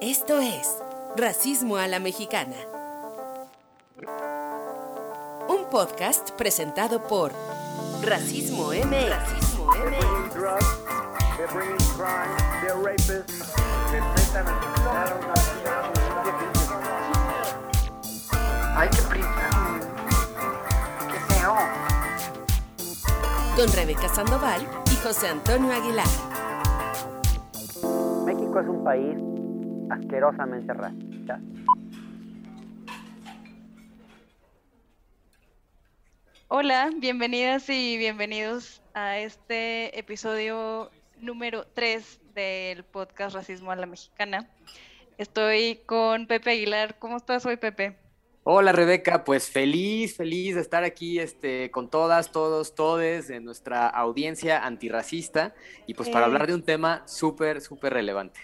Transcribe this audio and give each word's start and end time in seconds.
Esto 0.00 0.38
es 0.38 0.78
Racismo 1.16 1.76
a 1.76 1.88
la 1.88 1.98
Mexicana. 1.98 2.54
Un 5.48 5.68
podcast 5.72 6.30
presentado 6.32 7.02
por 7.08 7.32
Racismo 8.04 8.72
M. 8.72 9.08
Racismo 9.08 9.74
M. 9.74 9.96
Hay 18.76 18.88
que 18.90 19.02
prisa. 19.02 19.50
Qué 21.10 21.34
feo. 21.34 21.56
Con 23.56 23.72
Rebeca 23.72 24.08
Sandoval 24.08 24.64
y 24.92 24.96
José 25.04 25.26
Antonio 25.26 25.72
Aguilar. 25.72 26.06
México 28.24 28.60
es 28.60 28.68
un 28.68 28.84
país 28.84 29.27
asquerosamente 29.90 30.72
racista. 30.72 31.40
Hola, 36.48 36.90
bienvenidas 36.96 37.68
y 37.68 37.98
bienvenidos 37.98 38.80
a 38.94 39.18
este 39.18 39.98
episodio 39.98 40.90
número 41.20 41.66
3 41.74 42.20
del 42.34 42.84
podcast 42.84 43.34
Racismo 43.34 43.70
a 43.70 43.76
la 43.76 43.86
Mexicana. 43.86 44.48
Estoy 45.18 45.80
con 45.84 46.26
Pepe 46.26 46.52
Aguilar. 46.52 46.98
¿Cómo 46.98 47.16
estás 47.16 47.44
hoy, 47.44 47.56
Pepe? 47.56 47.96
Hola 48.44 48.72
Rebeca, 48.72 49.24
pues 49.24 49.50
feliz, 49.50 50.16
feliz 50.16 50.54
de 50.54 50.62
estar 50.62 50.82
aquí 50.82 51.18
este, 51.18 51.70
con 51.70 51.90
todas, 51.90 52.32
todos, 52.32 52.74
todes 52.74 53.28
de 53.28 53.40
nuestra 53.40 53.86
audiencia 53.88 54.64
antirracista 54.64 55.54
y 55.86 55.92
pues 55.92 56.08
para 56.08 56.24
Eh. 56.24 56.28
hablar 56.28 56.46
de 56.46 56.54
un 56.54 56.62
tema 56.62 57.02
súper, 57.06 57.60
súper 57.60 57.92
relevante. 57.92 58.40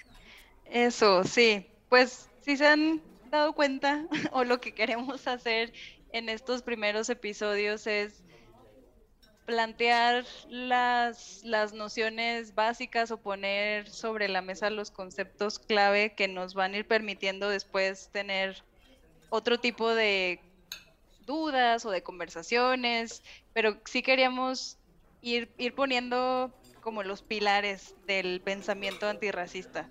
Eso, 0.74 1.22
sí. 1.22 1.64
Pues 1.88 2.28
si 2.42 2.56
se 2.56 2.66
han 2.66 3.00
dado 3.30 3.52
cuenta 3.52 4.04
o 4.32 4.42
lo 4.42 4.60
que 4.60 4.74
queremos 4.74 5.28
hacer 5.28 5.72
en 6.12 6.28
estos 6.28 6.62
primeros 6.62 7.08
episodios 7.08 7.86
es 7.86 8.24
plantear 9.46 10.24
las, 10.48 11.44
las 11.44 11.74
nociones 11.74 12.56
básicas 12.56 13.12
o 13.12 13.18
poner 13.18 13.88
sobre 13.88 14.28
la 14.28 14.42
mesa 14.42 14.68
los 14.68 14.90
conceptos 14.90 15.60
clave 15.60 16.16
que 16.16 16.26
nos 16.26 16.54
van 16.54 16.74
a 16.74 16.78
ir 16.78 16.88
permitiendo 16.88 17.48
después 17.48 18.10
tener 18.10 18.56
otro 19.30 19.60
tipo 19.60 19.94
de 19.94 20.40
dudas 21.24 21.84
o 21.84 21.90
de 21.90 22.02
conversaciones, 22.02 23.22
pero 23.52 23.78
sí 23.84 24.02
queríamos 24.02 24.76
ir, 25.20 25.54
ir 25.56 25.76
poniendo 25.76 26.52
como 26.84 27.02
los 27.02 27.22
pilares 27.22 27.96
del 28.06 28.42
pensamiento 28.42 29.08
antirracista. 29.08 29.88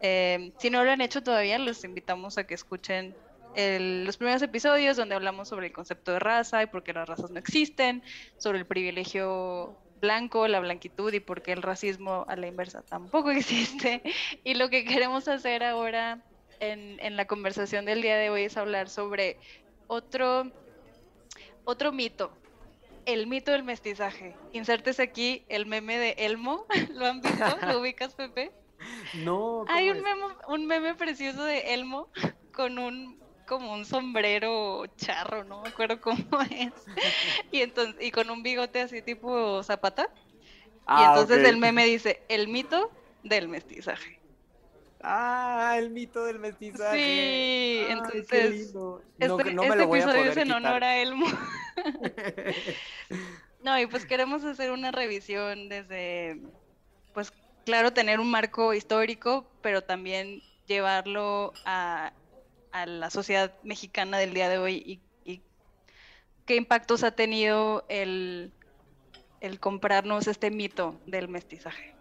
Eh, 0.00 0.52
si 0.58 0.70
no 0.70 0.84
lo 0.84 0.92
han 0.92 1.00
hecho 1.00 1.20
todavía, 1.20 1.58
los 1.58 1.82
invitamos 1.82 2.38
a 2.38 2.46
que 2.46 2.54
escuchen 2.54 3.16
los 3.56 4.18
primeros 4.18 4.42
episodios 4.42 4.98
donde 4.98 5.14
hablamos 5.14 5.48
sobre 5.48 5.66
el 5.66 5.72
concepto 5.72 6.12
de 6.12 6.18
raza 6.18 6.62
y 6.62 6.66
por 6.66 6.84
qué 6.84 6.92
las 6.92 7.08
razas 7.08 7.30
no 7.30 7.38
existen, 7.38 8.02
sobre 8.36 8.58
el 8.58 8.66
privilegio 8.66 9.74
blanco, 10.00 10.46
la 10.46 10.60
blanquitud 10.60 11.12
y 11.12 11.20
por 11.20 11.42
qué 11.42 11.52
el 11.52 11.62
racismo 11.62 12.26
a 12.28 12.36
la 12.36 12.46
inversa 12.46 12.82
tampoco 12.82 13.30
existe. 13.32 14.02
Y 14.44 14.54
lo 14.54 14.68
que 14.68 14.84
queremos 14.84 15.26
hacer 15.26 15.64
ahora 15.64 16.22
en, 16.60 17.00
en 17.00 17.16
la 17.16 17.26
conversación 17.26 17.86
del 17.86 18.02
día 18.02 18.16
de 18.16 18.30
hoy 18.30 18.42
es 18.42 18.56
hablar 18.56 18.88
sobre 18.88 19.38
otro, 19.88 20.52
otro 21.64 21.92
mito, 21.92 22.30
el 23.06 23.26
mito 23.26 23.52
del 23.52 23.62
mestizaje. 23.62 24.36
Insertes 24.52 25.00
aquí 25.00 25.44
el 25.48 25.66
meme 25.66 25.96
de 25.98 26.10
Elmo, 26.18 26.66
¿lo 26.92 27.06
han 27.06 27.20
visto? 27.20 27.44
¿Lo 27.66 27.80
ubicas, 27.80 28.14
Pepe? 28.14 28.52
No, 29.14 29.64
Hay 29.68 29.90
un 29.90 30.02
meme, 30.02 30.24
un 30.48 30.66
meme 30.66 30.94
precioso 30.94 31.42
de 31.44 31.74
Elmo 31.74 32.08
con 32.52 32.78
un 32.78 33.24
como 33.46 33.72
un 33.72 33.84
sombrero 33.84 34.84
charro, 34.96 35.44
no 35.44 35.62
me 35.62 35.68
acuerdo 35.68 36.00
cómo 36.00 36.18
es. 36.50 36.72
Y 37.52 37.60
entonces 37.62 37.94
y 38.04 38.10
con 38.10 38.28
un 38.28 38.42
bigote 38.42 38.80
así 38.80 39.02
tipo 39.02 39.62
zapata. 39.62 40.08
y 40.88 41.02
entonces 41.02 41.48
el 41.48 41.56
meme 41.56 41.84
dice, 41.86 42.22
"El 42.28 42.48
mito 42.48 42.90
del 43.22 43.48
mestizaje." 43.48 44.20
Ah, 45.00 45.76
el 45.78 45.90
mito 45.90 46.24
del 46.24 46.40
mestizaje. 46.40 46.96
Sí, 46.96 47.86
Ay, 47.86 47.92
entonces. 47.92 48.24
Este, 48.28 48.72
No, 49.28 49.38
no 49.38 49.62
me 49.62 49.68
este 49.68 49.76
lo 49.76 49.86
voy 49.86 50.00
a 50.00 50.02
episodio 50.02 50.18
poder 50.18 50.30
es 50.32 50.36
en 50.38 50.42
quitar. 50.44 50.56
honor 50.56 50.84
a 50.84 50.96
Elmo. 51.00 51.26
No, 53.62 53.76
y 53.80 53.86
pues 53.86 54.06
queremos 54.06 54.44
hacer 54.44 54.70
una 54.70 54.92
revisión 54.92 55.68
desde, 55.68 56.40
pues 57.12 57.32
claro, 57.64 57.92
tener 57.92 58.20
un 58.20 58.30
marco 58.30 58.72
histórico, 58.74 59.50
pero 59.60 59.82
también 59.82 60.40
llevarlo 60.66 61.52
a, 61.64 62.12
a 62.70 62.86
la 62.86 63.10
sociedad 63.10 63.52
mexicana 63.64 64.18
del 64.18 64.34
día 64.34 64.48
de 64.48 64.58
hoy 64.58 65.00
y, 65.24 65.32
y 65.32 65.42
qué 66.44 66.54
impactos 66.54 67.02
ha 67.02 67.10
tenido 67.10 67.84
el, 67.88 68.52
el 69.40 69.58
comprarnos 69.58 70.28
este 70.28 70.50
mito 70.52 71.00
del 71.06 71.28
mestizaje. 71.28 71.96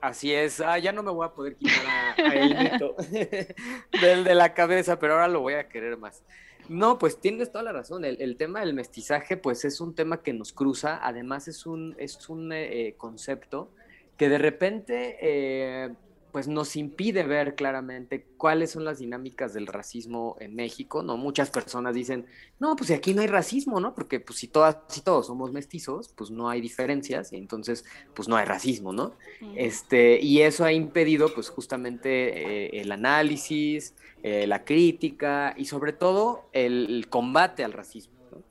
Así 0.00 0.32
es, 0.32 0.60
ah, 0.60 0.78
ya 0.78 0.92
no 0.92 1.02
me 1.02 1.10
voy 1.10 1.26
a 1.26 1.34
poder 1.34 1.56
quitar 1.56 1.86
a, 1.86 2.14
a 2.16 2.34
el 2.34 2.56
mito 2.56 2.94
del 4.00 4.24
de 4.24 4.34
la 4.34 4.54
cabeza, 4.54 4.98
pero 4.98 5.14
ahora 5.14 5.28
lo 5.28 5.40
voy 5.40 5.54
a 5.54 5.68
querer 5.68 5.96
más. 5.96 6.22
No, 6.70 7.00
pues 7.00 7.20
tienes 7.20 7.50
toda 7.50 7.64
la 7.64 7.72
razón. 7.72 8.04
El, 8.04 8.36
tema 8.36 8.60
del 8.60 8.74
mestizaje, 8.74 9.36
pues 9.36 9.64
es 9.64 9.80
un 9.80 9.92
tema 9.92 10.22
que 10.22 10.32
nos 10.32 10.52
cruza. 10.52 11.00
Además, 11.02 11.48
es 11.48 11.66
un, 11.66 11.96
es 11.98 12.28
un 12.28 12.52
eh, 12.52 12.94
concepto 12.96 13.72
que 14.16 14.28
de 14.28 14.38
repente, 14.38 15.16
eh, 15.20 15.92
pues 16.32 16.48
nos 16.48 16.76
impide 16.76 17.22
ver 17.24 17.54
claramente 17.54 18.26
cuáles 18.36 18.70
son 18.70 18.84
las 18.84 18.98
dinámicas 18.98 19.52
del 19.52 19.66
racismo 19.66 20.36
en 20.40 20.54
México. 20.54 21.02
No, 21.02 21.16
muchas 21.16 21.50
personas 21.50 21.94
dicen, 21.94 22.26
no, 22.58 22.76
pues 22.76 22.90
aquí 22.90 23.14
no 23.14 23.22
hay 23.22 23.26
racismo, 23.26 23.80
¿no? 23.80 23.94
Porque 23.94 24.20
pues 24.20 24.38
si 24.38 24.48
todas, 24.48 24.78
si 24.88 25.02
todos 25.02 25.26
somos 25.26 25.52
mestizos, 25.52 26.08
pues 26.16 26.30
no 26.30 26.48
hay 26.48 26.60
diferencias 26.60 27.32
y 27.32 27.36
entonces, 27.36 27.84
pues 28.14 28.28
no 28.28 28.36
hay 28.36 28.44
racismo, 28.44 28.92
¿no? 28.92 29.14
Este, 29.56 30.20
y 30.20 30.42
eso 30.42 30.64
ha 30.64 30.72
impedido, 30.72 31.32
pues, 31.34 31.48
justamente 31.48 32.66
eh, 32.66 32.80
el 32.80 32.92
análisis, 32.92 33.94
eh, 34.22 34.46
la 34.46 34.64
crítica 34.64 35.54
y 35.56 35.64
sobre 35.64 35.92
todo 35.92 36.48
el, 36.52 36.86
el 36.88 37.08
combate 37.08 37.64
al 37.64 37.72
racismo. 37.72 38.14
¿no? 38.30 38.42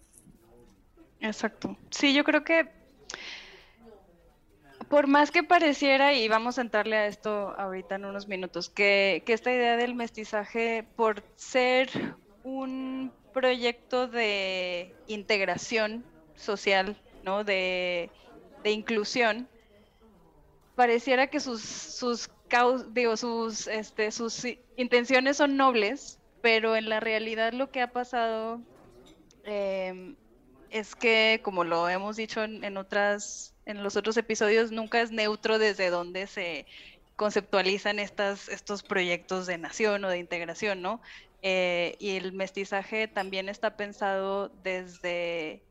Exacto. 1.20 1.78
Sí, 1.92 2.14
yo 2.14 2.24
creo 2.24 2.44
que 2.44 2.70
por 4.90 5.08
más 5.08 5.32
que 5.32 5.44
pareciera, 5.44 6.14
y 6.14 6.28
vamos 6.28 6.58
a 6.58 6.62
entrarle 6.62 6.98
a 6.98 7.08
esto 7.08 7.54
ahorita 7.58 7.96
en 7.96 8.06
unos 8.06 8.28
minutos, 8.28 8.70
que, 8.70 9.24
que 9.26 9.34
esta 9.34 9.54
idea 9.54 9.78
del 9.78 9.96
mestizaje, 9.96 10.86
por 10.96 11.24
ser 11.36 11.90
un 12.44 13.12
proyecto 13.34 14.08
de 14.08 14.96
integración 15.08 16.04
social, 16.36 17.00
¿no? 17.24 17.44
De, 17.44 18.10
de 18.64 18.72
inclusión, 18.72 19.48
pareciera 20.76 21.28
que 21.28 21.40
sus, 21.40 21.62
sus, 21.62 22.30
digo, 22.92 23.16
sus, 23.16 23.68
este, 23.68 24.12
sus 24.12 24.44
intenciones 24.76 25.38
son 25.38 25.56
nobles, 25.56 26.20
pero 26.42 26.76
en 26.76 26.90
la 26.90 27.00
realidad 27.00 27.54
lo 27.54 27.70
que 27.70 27.82
ha 27.82 27.92
pasado 27.92 28.62
em, 29.44 30.16
es 30.70 30.96
que, 30.96 31.42
como 31.44 31.64
lo 31.64 31.90
hemos 31.90 32.16
dicho 32.16 32.44
en, 32.44 32.64
en 32.64 32.78
otras, 32.78 33.54
en 33.70 33.84
los 33.84 33.96
otros 33.96 34.18
episodios, 34.18 34.72
nunca 34.72 35.02
es 35.02 35.12
neutro 35.12 35.60
desde 35.60 35.90
donde 35.90 36.28
se 36.28 36.66
conceptualizan 37.16 38.00
estas, 38.00 38.50
estos 38.50 38.82
proyectos 38.84 39.46
de 39.46 39.58
nación 39.58 40.04
o 40.06 40.10
de 40.10 40.18
integración, 40.20 40.82
¿no? 40.82 41.02
Eh, 41.42 41.96
y 42.00 42.18
el 42.18 42.34
mestizaje 42.34 43.08
también 43.08 43.48
está 43.50 43.78
pensado 43.78 44.50
desde 44.64 45.62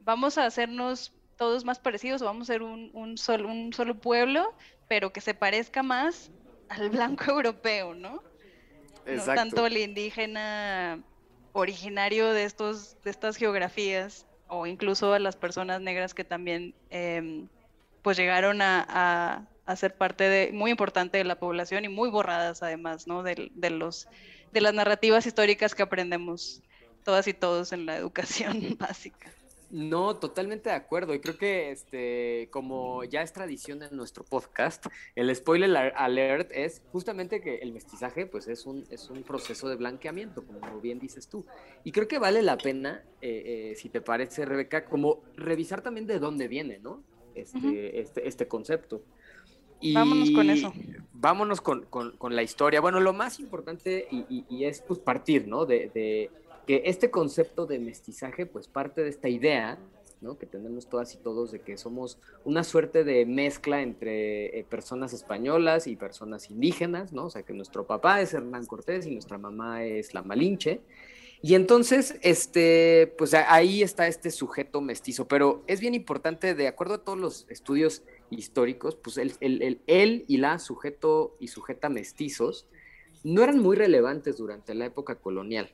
vamos 0.00 0.38
a 0.38 0.46
hacernos 0.46 1.12
todos 1.36 1.64
más 1.64 1.78
parecidos 1.78 2.22
o 2.22 2.24
vamos 2.24 2.48
a 2.48 2.54
ser 2.54 2.62
un, 2.62 2.90
un, 2.94 3.18
sol- 3.18 3.44
un 3.46 3.72
solo 3.72 3.94
pueblo, 3.96 4.54
pero 4.88 5.12
que 5.12 5.20
se 5.20 5.34
parezca 5.34 5.82
más 5.82 6.30
al 6.68 6.90
blanco 6.90 7.24
europeo, 7.30 7.94
¿no? 7.94 8.22
No 9.06 9.12
tanto 9.36 9.66
el 9.66 9.76
indígena 9.76 11.00
originario 11.52 12.32
de 12.32 12.44
estos, 12.44 13.00
de 13.02 13.10
estas 13.10 13.36
geografías, 13.36 14.26
o 14.48 14.66
incluso 14.66 15.12
a 15.14 15.18
las 15.18 15.36
personas 15.36 15.80
negras 15.80 16.14
que 16.14 16.24
también 16.24 16.74
em, 16.90 17.48
pues 18.02 18.16
llegaron 18.16 18.62
a, 18.62 19.46
a- 19.66 19.76
ser 19.76 19.96
parte 19.96 20.24
de, 20.28 20.52
muy 20.52 20.70
importante 20.70 21.18
de 21.18 21.24
la 21.24 21.38
población 21.38 21.84
y 21.84 21.88
muy 21.88 22.08
borradas 22.10 22.62
además, 22.62 23.06
¿no? 23.06 23.22
Del- 23.22 23.50
De, 23.54 23.70
los, 23.70 24.08
de 24.52 24.60
las 24.62 24.74
narrativas 24.74 25.26
históricas 25.26 25.74
que 25.74 25.82
aprendemos 25.82 26.62
todas 27.04 27.26
y 27.28 27.34
todos 27.34 27.72
en 27.72 27.86
la 27.86 27.96
educación 27.96 28.60
básica. 28.78 29.37
No, 29.70 30.16
totalmente 30.16 30.70
de 30.70 30.76
acuerdo. 30.76 31.14
Y 31.14 31.20
creo 31.20 31.36
que 31.36 31.70
este, 31.70 32.48
como 32.50 33.04
ya 33.04 33.22
es 33.22 33.32
tradición 33.34 33.82
en 33.82 33.94
nuestro 33.96 34.24
podcast, 34.24 34.86
el 35.14 35.34
spoiler 35.36 35.76
al- 35.76 35.92
alert 35.94 36.50
es 36.54 36.82
justamente 36.90 37.42
que 37.42 37.56
el 37.56 37.72
mestizaje, 37.72 38.24
pues 38.24 38.48
es 38.48 38.64
un, 38.64 38.86
es 38.90 39.10
un 39.10 39.22
proceso 39.22 39.68
de 39.68 39.76
blanqueamiento, 39.76 40.42
como 40.46 40.80
bien 40.80 40.98
dices 40.98 41.28
tú. 41.28 41.44
Y 41.84 41.92
creo 41.92 42.08
que 42.08 42.18
vale 42.18 42.42
la 42.42 42.56
pena, 42.56 43.02
eh, 43.20 43.70
eh, 43.72 43.74
si 43.76 43.90
te 43.90 44.00
parece, 44.00 44.46
Rebeca, 44.46 44.86
como 44.86 45.20
revisar 45.36 45.82
también 45.82 46.06
de 46.06 46.18
dónde 46.18 46.48
viene, 46.48 46.78
¿no? 46.78 47.02
Este, 47.34 48.00
este, 48.00 48.26
este 48.26 48.48
concepto. 48.48 49.02
Y 49.80 49.94
Vámonos 49.94 50.30
con 50.32 50.50
eso. 50.50 50.72
vámonos 51.12 51.60
con, 51.60 51.86
la 52.30 52.42
historia. 52.42 52.80
Bueno, 52.80 52.98
lo 53.00 53.12
más 53.12 53.38
importante 53.38 54.08
y, 54.10 54.64
es 54.64 54.80
pues 54.82 54.98
partir, 54.98 55.46
¿no? 55.46 55.66
De, 55.66 55.90
de, 55.94 56.30
que 56.68 56.82
este 56.84 57.10
concepto 57.10 57.66
de 57.66 57.80
mestizaje 57.80 58.46
pues 58.46 58.68
parte 58.68 59.02
de 59.02 59.08
esta 59.08 59.28
idea 59.28 59.78
que 60.38 60.46
tenemos 60.46 60.88
todas 60.88 61.14
y 61.14 61.18
todos 61.18 61.52
de 61.52 61.60
que 61.60 61.76
somos 61.76 62.18
una 62.44 62.64
suerte 62.64 63.04
de 63.04 63.24
mezcla 63.24 63.82
entre 63.82 64.58
eh, 64.58 64.64
personas 64.68 65.12
españolas 65.12 65.86
y 65.86 65.96
personas 65.96 66.50
indígenas, 66.50 67.12
¿no? 67.12 67.26
O 67.26 67.30
sea, 67.30 67.42
que 67.44 67.52
nuestro 67.52 67.86
papá 67.86 68.20
es 68.20 68.34
Hernán 68.34 68.66
Cortés 68.66 69.06
y 69.06 69.12
nuestra 69.12 69.38
mamá 69.38 69.84
es 69.84 70.14
la 70.14 70.22
Malinche. 70.22 70.80
Y 71.40 71.54
entonces, 71.54 72.16
este, 72.22 73.14
pues 73.16 73.32
ahí 73.32 73.82
está 73.82 74.08
este 74.08 74.32
sujeto 74.32 74.80
mestizo, 74.80 75.28
pero 75.28 75.62
es 75.68 75.78
bien 75.78 75.94
importante, 75.94 76.56
de 76.56 76.66
acuerdo 76.66 76.94
a 76.94 77.04
todos 77.04 77.18
los 77.18 77.46
estudios 77.48 78.02
históricos, 78.28 78.96
pues 78.96 79.18
el, 79.18 79.34
el, 79.40 79.80
él 79.86 80.24
y 80.26 80.38
la 80.38 80.58
sujeto 80.58 81.36
y 81.38 81.46
sujeta 81.46 81.88
mestizos 81.88 82.66
no 83.22 83.44
eran 83.44 83.60
muy 83.60 83.76
relevantes 83.76 84.36
durante 84.36 84.74
la 84.74 84.86
época 84.86 85.14
colonial. 85.14 85.70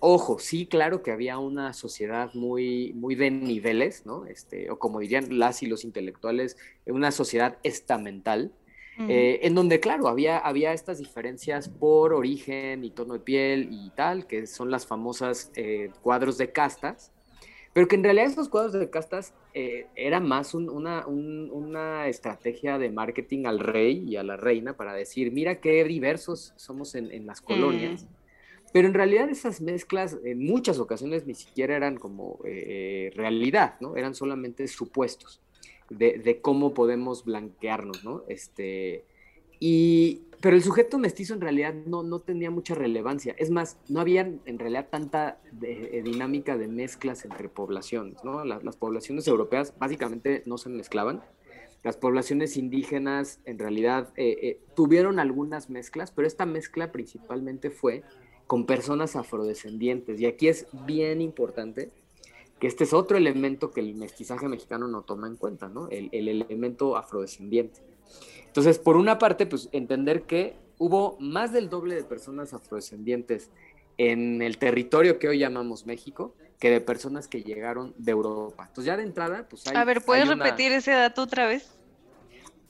Ojo, 0.00 0.38
sí, 0.38 0.66
claro 0.66 1.02
que 1.02 1.10
había 1.10 1.38
una 1.38 1.72
sociedad 1.72 2.32
muy, 2.34 2.92
muy 2.94 3.14
de 3.14 3.30
niveles, 3.30 4.04
¿no? 4.04 4.26
Este, 4.26 4.70
o 4.70 4.78
como 4.78 5.00
dirían 5.00 5.38
las 5.38 5.62
y 5.62 5.66
los 5.66 5.84
intelectuales, 5.84 6.56
una 6.86 7.10
sociedad 7.10 7.58
estamental, 7.62 8.52
eh, 8.98 9.40
en 9.42 9.54
donde, 9.54 9.78
claro, 9.78 10.08
había, 10.08 10.38
había 10.38 10.72
estas 10.72 10.98
diferencias 10.98 11.68
por 11.68 12.14
origen 12.14 12.82
y 12.82 12.90
tono 12.90 13.14
de 13.14 13.20
piel 13.20 13.68
y 13.70 13.90
tal, 13.90 14.26
que 14.26 14.46
son 14.46 14.70
las 14.70 14.86
famosas 14.86 15.52
eh, 15.54 15.90
cuadros 16.00 16.38
de 16.38 16.50
castas, 16.50 17.12
pero 17.74 17.88
que 17.88 17.96
en 17.96 18.04
realidad 18.04 18.24
estos 18.24 18.48
cuadros 18.48 18.72
de 18.72 18.88
castas 18.88 19.34
eh, 19.52 19.86
era 19.96 20.18
más 20.18 20.54
una, 20.54 21.06
una, 21.06 22.08
estrategia 22.08 22.78
de 22.78 22.90
marketing 22.90 23.44
al 23.44 23.58
rey 23.58 24.02
y 24.08 24.16
a 24.16 24.22
la 24.22 24.38
reina 24.38 24.78
para 24.78 24.94
decir, 24.94 25.30
mira 25.30 25.60
qué 25.60 25.84
diversos 25.84 26.54
somos 26.56 26.94
en, 26.94 27.26
las 27.26 27.42
colonias. 27.42 28.06
Pero 28.72 28.88
en 28.88 28.94
realidad 28.94 29.28
esas 29.30 29.60
mezclas 29.60 30.18
en 30.24 30.44
muchas 30.44 30.78
ocasiones 30.78 31.26
ni 31.26 31.34
siquiera 31.34 31.76
eran 31.76 31.96
como 31.96 32.40
eh, 32.44 33.10
realidad, 33.14 33.76
¿no? 33.80 33.96
Eran 33.96 34.14
solamente 34.14 34.66
supuestos 34.68 35.40
de, 35.88 36.40
cómo 36.42 36.74
podemos 36.74 37.24
blanquearnos, 37.24 38.04
¿no? 38.04 38.24
Este, 38.28 39.04
y, 39.60 40.22
pero 40.40 40.56
el 40.56 40.62
sujeto 40.62 40.98
mestizo 40.98 41.34
en 41.34 41.40
realidad 41.40 41.74
no, 41.86 42.02
no 42.02 42.20
tenía 42.20 42.50
mucha 42.50 42.74
relevancia. 42.74 43.34
Es 43.38 43.50
más, 43.50 43.78
no 43.88 44.00
había 44.00 44.20
en 44.20 44.58
realidad 44.58 44.88
tanta 44.90 45.38
eh, 45.62 46.02
dinámica 46.04 46.56
de 46.56 46.68
mezclas 46.68 47.24
entre 47.24 47.48
poblaciones, 47.48 48.22
¿no? 48.24 48.44
Las, 48.44 48.76
poblaciones 48.76 49.26
europeas 49.28 49.74
básicamente 49.78 50.42
no 50.44 50.58
se 50.58 50.68
mezclaban. 50.68 51.22
Las 51.82 51.96
poblaciones 51.96 52.56
indígenas 52.56 53.40
en 53.44 53.58
realidad 53.60 54.12
eh, 54.16 54.60
tuvieron 54.74 55.20
algunas 55.20 55.70
mezclas, 55.70 56.10
pero 56.10 56.26
esta 56.26 56.44
mezcla 56.44 56.90
principalmente 56.90 57.70
fue 57.70 58.02
con 58.46 58.66
personas 58.66 59.16
afrodescendientes. 59.16 60.20
Y 60.20 60.26
aquí 60.26 60.48
es 60.48 60.66
bien 60.86 61.20
importante 61.20 61.90
que 62.60 62.66
este 62.66 62.84
es 62.84 62.92
otro 62.92 63.18
elemento 63.18 63.70
que 63.70 63.80
el 63.80 63.94
mestizaje 63.94 64.48
mexicano 64.48 64.88
no 64.88 65.02
toma 65.02 65.26
en 65.26 65.36
cuenta, 65.36 65.68
¿no? 65.68 65.88
El, 65.90 66.08
elemento 66.12 66.96
afrodescendiente. 66.96 67.80
Entonces, 68.46 68.78
por 68.78 68.96
una 68.96 69.18
parte, 69.18 69.46
pues 69.46 69.68
entender 69.72 70.22
que 70.22 70.56
hubo 70.78 71.16
más 71.20 71.52
del 71.52 71.68
doble 71.68 71.94
de 71.94 72.04
personas 72.04 72.54
afrodescendientes 72.54 73.50
en 73.98 74.40
el 74.42 74.58
territorio 74.58 75.18
que 75.18 75.28
hoy 75.28 75.38
llamamos 75.38 75.86
México 75.86 76.34
que 76.58 76.70
de 76.70 76.80
personas 76.80 77.28
que 77.28 77.42
llegaron 77.42 77.94
de 77.98 78.12
Europa. 78.12 78.64
Entonces, 78.68 78.86
ya 78.86 78.96
de 78.96 79.02
entrada, 79.02 79.46
pues 79.48 79.66
hay... 79.66 79.76
A 79.76 79.84
ver, 79.84 80.00
¿puedes 80.00 80.26
repetir 80.26 80.72
ese 80.72 80.92
dato 80.92 81.22
otra 81.22 81.46
vez? 81.46 81.70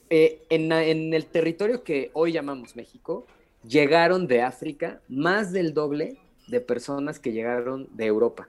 Eh, 0.09 0.45
en, 0.49 0.71
en 0.73 1.13
el 1.13 1.25
territorio 1.25 1.83
que 1.83 2.11
hoy 2.13 2.33
llamamos 2.33 2.75
México, 2.75 3.25
llegaron 3.63 4.27
de 4.27 4.41
África 4.41 5.01
más 5.07 5.51
del 5.51 5.73
doble 5.73 6.17
de 6.47 6.61
personas 6.61 7.19
que 7.19 7.31
llegaron 7.31 7.87
de 7.93 8.05
Europa. 8.05 8.47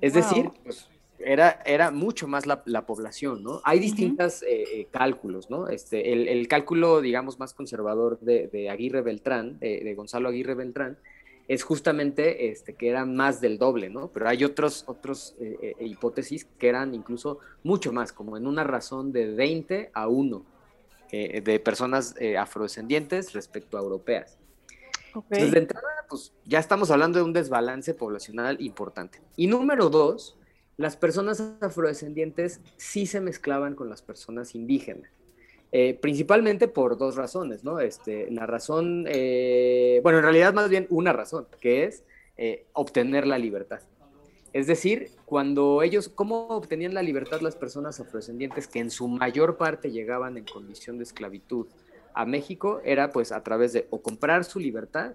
Es 0.00 0.14
decir, 0.14 0.50
pues, 0.62 0.88
era, 1.18 1.62
era 1.64 1.90
mucho 1.90 2.28
más 2.28 2.46
la, 2.46 2.86
población, 2.86 3.42
¿no? 3.42 3.60
Hay 3.64 3.78
distintos 3.78 4.42
eh, 4.42 4.64
eh, 4.72 4.86
cálculos, 4.90 5.50
¿no? 5.50 5.68
Este, 5.68 6.12
el, 6.12 6.48
cálculo, 6.48 7.00
digamos, 7.00 7.38
más 7.38 7.54
conservador 7.54 8.18
de, 8.20 8.68
Aguirre 8.70 9.02
Beltrán, 9.02 9.58
de, 9.58 9.94
Gonzalo 9.94 10.28
Aguirre 10.28 10.54
Beltrán, 10.54 10.98
es 11.48 11.62
justamente 11.62 12.50
este, 12.50 12.74
que 12.74 12.88
eran 12.88 13.14
más 13.14 13.40
del 13.40 13.56
doble, 13.58 13.88
¿no? 13.88 14.08
Pero 14.08 14.28
hay 14.28 14.44
otros, 14.44 14.84
otros 14.86 15.36
eh, 15.40 15.74
hipótesis 15.80 16.46
que 16.58 16.68
eran 16.68 16.94
incluso 16.94 17.38
mucho 17.62 17.92
más, 17.92 18.12
como 18.12 18.36
en 18.36 18.46
una 18.46 18.64
razón 18.64 19.12
de 19.12 19.32
20 19.32 19.90
a 19.94 20.08
1 20.08 20.55
eh, 21.10 21.40
de 21.40 21.60
personas 21.60 22.14
eh, 22.18 22.36
afrodescendientes 22.36 23.32
respecto 23.32 23.78
a 23.78 23.80
europeas. 23.80 24.38
Entonces, 25.14 25.50
de 25.50 25.58
entrada, 25.58 26.04
pues 26.08 26.32
ya 26.44 26.58
estamos 26.58 26.90
hablando 26.90 27.18
de 27.18 27.24
un 27.24 27.32
desbalance 27.32 27.94
poblacional 27.94 28.60
importante. 28.60 29.20
Y 29.34 29.46
número 29.46 29.88
dos, 29.88 30.36
las 30.76 30.96
personas 30.96 31.42
afrodescendientes 31.60 32.60
sí 32.76 33.06
se 33.06 33.20
mezclaban 33.20 33.74
con 33.74 33.88
las 33.88 34.02
personas 34.02 34.54
indígenas. 34.54 35.10
Eh, 35.72 35.94
principalmente 35.94 36.68
por 36.68 36.98
dos 36.98 37.16
razones, 37.16 37.64
¿no? 37.64 37.80
Este, 37.80 38.30
la 38.30 38.46
razón, 38.46 39.04
bueno, 39.04 40.18
en 40.18 40.22
realidad 40.22 40.52
más 40.52 40.68
bien 40.68 40.86
una 40.90 41.12
razón, 41.12 41.46
que 41.60 41.84
es 41.84 42.04
obtener 42.74 43.26
la 43.26 43.38
libertad. 43.38 43.80
Es 44.56 44.66
decir, 44.66 45.10
cuando 45.26 45.82
ellos, 45.82 46.08
¿cómo 46.08 46.46
obtenían 46.48 46.94
la 46.94 47.02
libertad 47.02 47.42
las 47.42 47.54
personas 47.54 48.00
afrodescendientes 48.00 48.66
que 48.66 48.78
en 48.78 48.90
su 48.90 49.06
mayor 49.06 49.58
parte 49.58 49.90
llegaban 49.90 50.38
en 50.38 50.46
condición 50.46 50.96
de 50.96 51.04
esclavitud 51.04 51.66
a 52.14 52.24
México? 52.24 52.80
Era 52.82 53.12
pues 53.12 53.32
a 53.32 53.42
través 53.42 53.74
de 53.74 53.86
o 53.90 54.00
comprar 54.00 54.44
su 54.44 54.58
libertad 54.58 55.12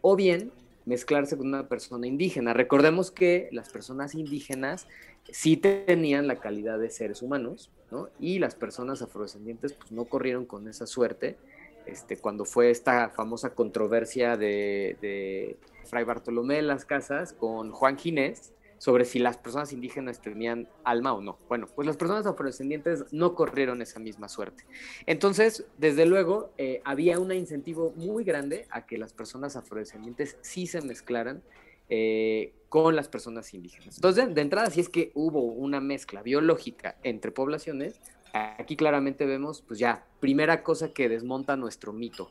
o 0.00 0.14
bien 0.14 0.52
mezclarse 0.84 1.36
con 1.36 1.48
una 1.48 1.66
persona 1.66 2.06
indígena. 2.06 2.52
Recordemos 2.52 3.10
que 3.10 3.48
las 3.50 3.68
personas 3.68 4.14
indígenas 4.14 4.86
sí 5.28 5.56
tenían 5.56 6.28
la 6.28 6.36
calidad 6.36 6.78
de 6.78 6.88
seres 6.88 7.20
humanos, 7.20 7.72
¿no? 7.90 8.10
Y 8.20 8.38
las 8.38 8.54
personas 8.54 9.02
afrodescendientes 9.02 9.72
pues 9.72 9.90
no 9.90 10.04
corrieron 10.04 10.46
con 10.46 10.68
esa 10.68 10.86
suerte. 10.86 11.36
Este, 11.84 12.16
cuando 12.16 12.44
fue 12.44 12.70
esta 12.70 13.10
famosa 13.10 13.54
controversia 13.54 14.36
de, 14.36 14.96
de 15.00 15.56
Fray 15.82 16.04
Bartolomé 16.04 16.54
de 16.54 16.62
las 16.62 16.84
Casas 16.84 17.32
con 17.32 17.72
Juan 17.72 17.98
Ginés, 17.98 18.53
sobre 18.78 19.04
si 19.04 19.18
las 19.18 19.36
personas 19.38 19.72
indígenas 19.72 20.20
tenían 20.20 20.68
alma 20.84 21.12
o 21.12 21.20
no. 21.20 21.38
Bueno, 21.48 21.66
pues 21.74 21.86
las 21.86 21.96
personas 21.96 22.26
afrodescendientes 22.26 23.12
no 23.12 23.34
corrieron 23.34 23.82
esa 23.82 23.98
misma 23.98 24.28
suerte. 24.28 24.64
Entonces, 25.06 25.64
desde 25.78 26.06
luego, 26.06 26.52
eh, 26.58 26.80
había 26.84 27.18
un 27.18 27.32
incentivo 27.32 27.92
muy 27.96 28.24
grande 28.24 28.66
a 28.70 28.86
que 28.86 28.98
las 28.98 29.12
personas 29.12 29.56
afrodescendientes 29.56 30.36
sí 30.42 30.66
se 30.66 30.82
mezclaran 30.82 31.42
eh, 31.88 32.52
con 32.68 32.96
las 32.96 33.08
personas 33.08 33.52
indígenas. 33.54 33.96
Entonces, 33.96 34.34
de, 34.34 34.40
entrada, 34.40 34.70
si 34.70 34.80
es 34.80 34.88
que 34.88 35.12
hubo 35.14 35.42
una 35.42 35.80
mezcla 35.80 36.22
biológica 36.22 36.96
entre 37.02 37.30
poblaciones, 37.30 38.00
aquí 38.32 38.74
claramente 38.76 39.26
vemos, 39.26 39.62
pues 39.62 39.78
ya, 39.78 40.04
primera 40.18 40.62
cosa 40.62 40.92
que 40.92 41.08
desmonta 41.08 41.56
nuestro 41.56 41.92
mito, 41.92 42.30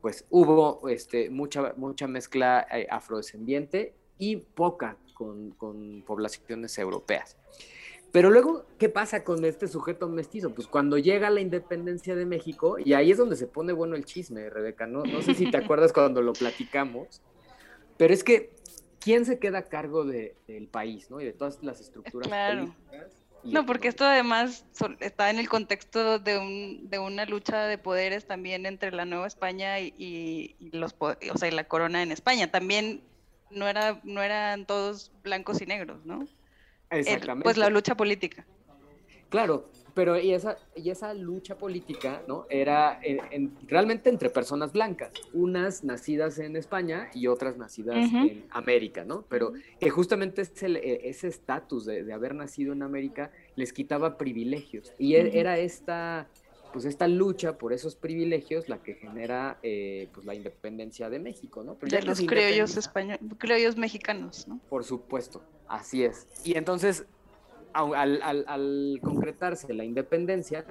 pues 0.00 0.26
hubo 0.30 0.88
este, 0.88 1.30
mucha, 1.30 1.74
mucha 1.76 2.08
mezcla 2.08 2.66
eh, 2.72 2.86
afrodescendiente 2.90 3.94
y 4.18 4.36
poca 4.36 4.96
con, 5.14 6.02
poblaciones 6.06 6.78
europeas. 6.78 7.36
Pero 8.12 8.30
luego, 8.30 8.66
¿qué 8.78 8.88
pasa 8.88 9.24
con 9.24 9.44
este 9.44 9.66
sujeto 9.66 10.08
mestizo? 10.08 10.54
Pues 10.54 10.68
cuando 10.68 10.98
llega 10.98 11.30
la 11.30 11.40
independencia 11.40 12.14
de 12.14 12.26
México, 12.26 12.76
y 12.78 12.92
ahí 12.92 13.10
es 13.10 13.18
donde 13.18 13.36
se 13.36 13.46
pone 13.46 13.72
bueno 13.72 13.96
el 13.96 14.04
chisme, 14.04 14.50
Rebeca, 14.50 14.86
no, 14.86 15.02
no 15.04 15.22
sé 15.22 15.34
si 15.34 15.50
te 15.50 15.56
acuerdas 15.56 15.92
cuando 15.92 16.22
lo 16.22 16.32
platicamos, 16.32 17.22
pero 17.96 18.14
es 18.14 18.22
que, 18.22 18.52
¿quién 19.00 19.24
se 19.24 19.38
queda 19.38 19.58
a 19.58 19.64
cargo 19.64 20.04
del 20.04 20.68
país, 20.70 21.10
¿no? 21.10 21.20
Y 21.20 21.24
de 21.24 21.32
todas 21.32 21.62
las 21.62 21.80
estructuras 21.80 22.28
políticas. 22.28 23.24
No, 23.44 23.66
porque 23.66 23.88
esto 23.88 24.04
además 24.04 24.64
está 25.00 25.28
en 25.30 25.38
el 25.38 25.48
contexto 25.48 26.18
de, 26.18 26.38
un, 26.38 26.88
de, 26.88 26.98
una 26.98 27.26
lucha 27.26 27.66
de 27.66 27.76
poderes 27.76 28.26
también 28.26 28.64
entre 28.64 28.90
la 28.90 29.04
Nueva 29.04 29.26
España 29.26 29.80
y, 29.80 30.56
los, 30.72 30.96
o 30.98 31.38
sea, 31.38 31.50
la 31.50 31.64
corona 31.64 32.02
en 32.02 32.10
España. 32.10 32.50
También 32.50 33.02
no, 33.50 33.68
era, 33.68 34.00
no 34.04 34.22
eran 34.22 34.66
todos 34.66 35.12
blancos 35.22 35.60
y 35.62 35.66
negros, 35.66 36.04
¿no? 36.04 36.26
Exactamente. 36.90 37.44
pues 37.44 37.56
la 37.56 37.70
lucha 37.70 37.96
política. 37.96 38.46
Claro, 39.30 39.68
pero 39.94 40.18
y 40.20 40.32
esa, 40.32 40.58
y 40.76 40.90
esa 40.90 41.14
lucha 41.14 41.56
política, 41.56 42.22
¿no? 42.28 42.46
Era 42.50 43.00
realmente 43.66 44.10
entre 44.10 44.28
personas 44.28 44.72
blancas, 44.72 45.12
unas 45.32 45.84
nacidas 45.84 46.38
en 46.38 46.56
España 46.56 47.08
y 47.14 47.28
otras 47.28 47.56
nacidas 47.56 47.96
en 47.96 48.44
América, 48.50 49.04
¿no? 49.04 49.24
Pero 49.28 49.52
que 49.80 49.90
justamente 49.90 50.42
ese, 50.42 51.08
ese 51.08 51.28
estatus 51.28 51.86
de, 51.86 52.12
haber 52.12 52.34
nacido 52.34 52.72
en 52.72 52.82
América 52.82 53.30
les 53.56 53.72
quitaba 53.72 54.18
privilegios. 54.18 54.92
Y 54.98 55.14
e, 55.14 55.38
era 55.38 55.58
esta 55.58 56.28
pues 56.74 56.86
esta 56.86 57.06
lucha 57.06 57.56
por 57.56 57.72
esos 57.72 57.94
privilegios 57.94 58.68
la 58.68 58.82
que 58.82 58.94
genera 58.94 59.60
eh, 59.62 60.08
pues 60.12 60.26
la 60.26 60.34
independencia 60.34 61.08
de 61.08 61.20
México, 61.20 61.62
¿no? 61.62 61.76
de 61.80 62.02
los 62.02 62.20
criollos 62.20 62.76
españoles, 62.76 63.20
criollos 63.38 63.76
mexicanos, 63.76 64.48
¿no? 64.48 64.58
Por 64.68 64.82
supuesto, 64.82 65.40
así 65.68 66.02
es. 66.02 66.26
Y 66.44 66.58
entonces, 66.58 67.06
al, 67.72 68.98
concretarse 69.04 69.72
la 69.72 69.84
independencia, 69.84 70.66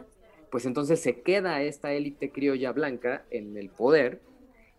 pues 0.52 0.66
entonces 0.66 1.00
se 1.00 1.22
queda 1.22 1.62
esta 1.62 1.94
élite 1.94 2.32
criolla 2.32 2.74
blanca 2.74 3.24
en 3.30 3.56
el 3.56 3.70
poder 3.70 4.20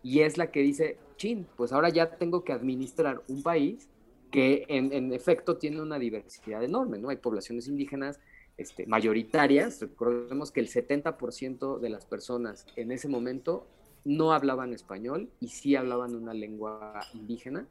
y 0.03 0.19
es 0.19 0.37
la 0.37 0.51
que 0.51 0.59
dice, 0.59 0.99
chin, 1.17 1.47
pues 1.57 1.73
ahora 1.73 1.89
ya 1.89 2.17
tengo 2.17 2.43
que 2.43 2.53
administrar 2.53 3.23
un 3.29 3.41
país 3.41 3.89
que 4.29 4.65
en, 4.67 5.11
efecto 5.11 5.57
tiene 5.57 5.81
una 5.81 5.97
diversidad 5.97 6.63
enorme, 6.63 6.99
¿no? 6.99 7.09
Hay 7.09 7.17
poblaciones 7.17 7.67
indígenas 7.67 8.19
este, 8.57 8.85
mayoritarias, 8.85 9.81
recordemos 9.81 10.51
que 10.51 10.59
el 10.59 10.69
70% 10.69 11.79
de 11.79 11.89
las 11.89 12.05
personas 12.05 12.65
en 12.75 12.91
ese 12.91 13.07
momento 13.07 13.67
no 14.03 14.33
hablaban 14.33 14.73
español 14.73 15.29
y 15.39 15.49
sí 15.49 15.75
hablaban 15.75 16.15
una 16.15 16.33
lengua 16.33 17.01
indígena, 17.13 17.67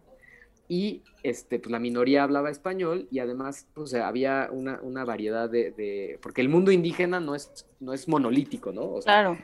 y 0.69 1.03
este, 1.23 1.59
pues 1.59 1.71
la 1.71 1.79
minoría 1.79 2.23
hablaba 2.23 2.51
español 2.51 3.07
y 3.11 3.19
además 3.19 3.67
pues, 3.75 3.93
había 3.95 4.49
una, 4.51 4.81
una 4.83 5.05
variedad 5.05 5.49
de, 5.51 6.19
porque 6.23 6.41
el 6.41 6.49
mundo 6.49 6.73
indígena 6.73 7.21
no 7.21 7.35
es, 7.35 7.67
no 7.81 7.93
es 7.93 8.09
monolítico, 8.09 8.73
¿no? 8.73 9.01
claro. 9.01 9.39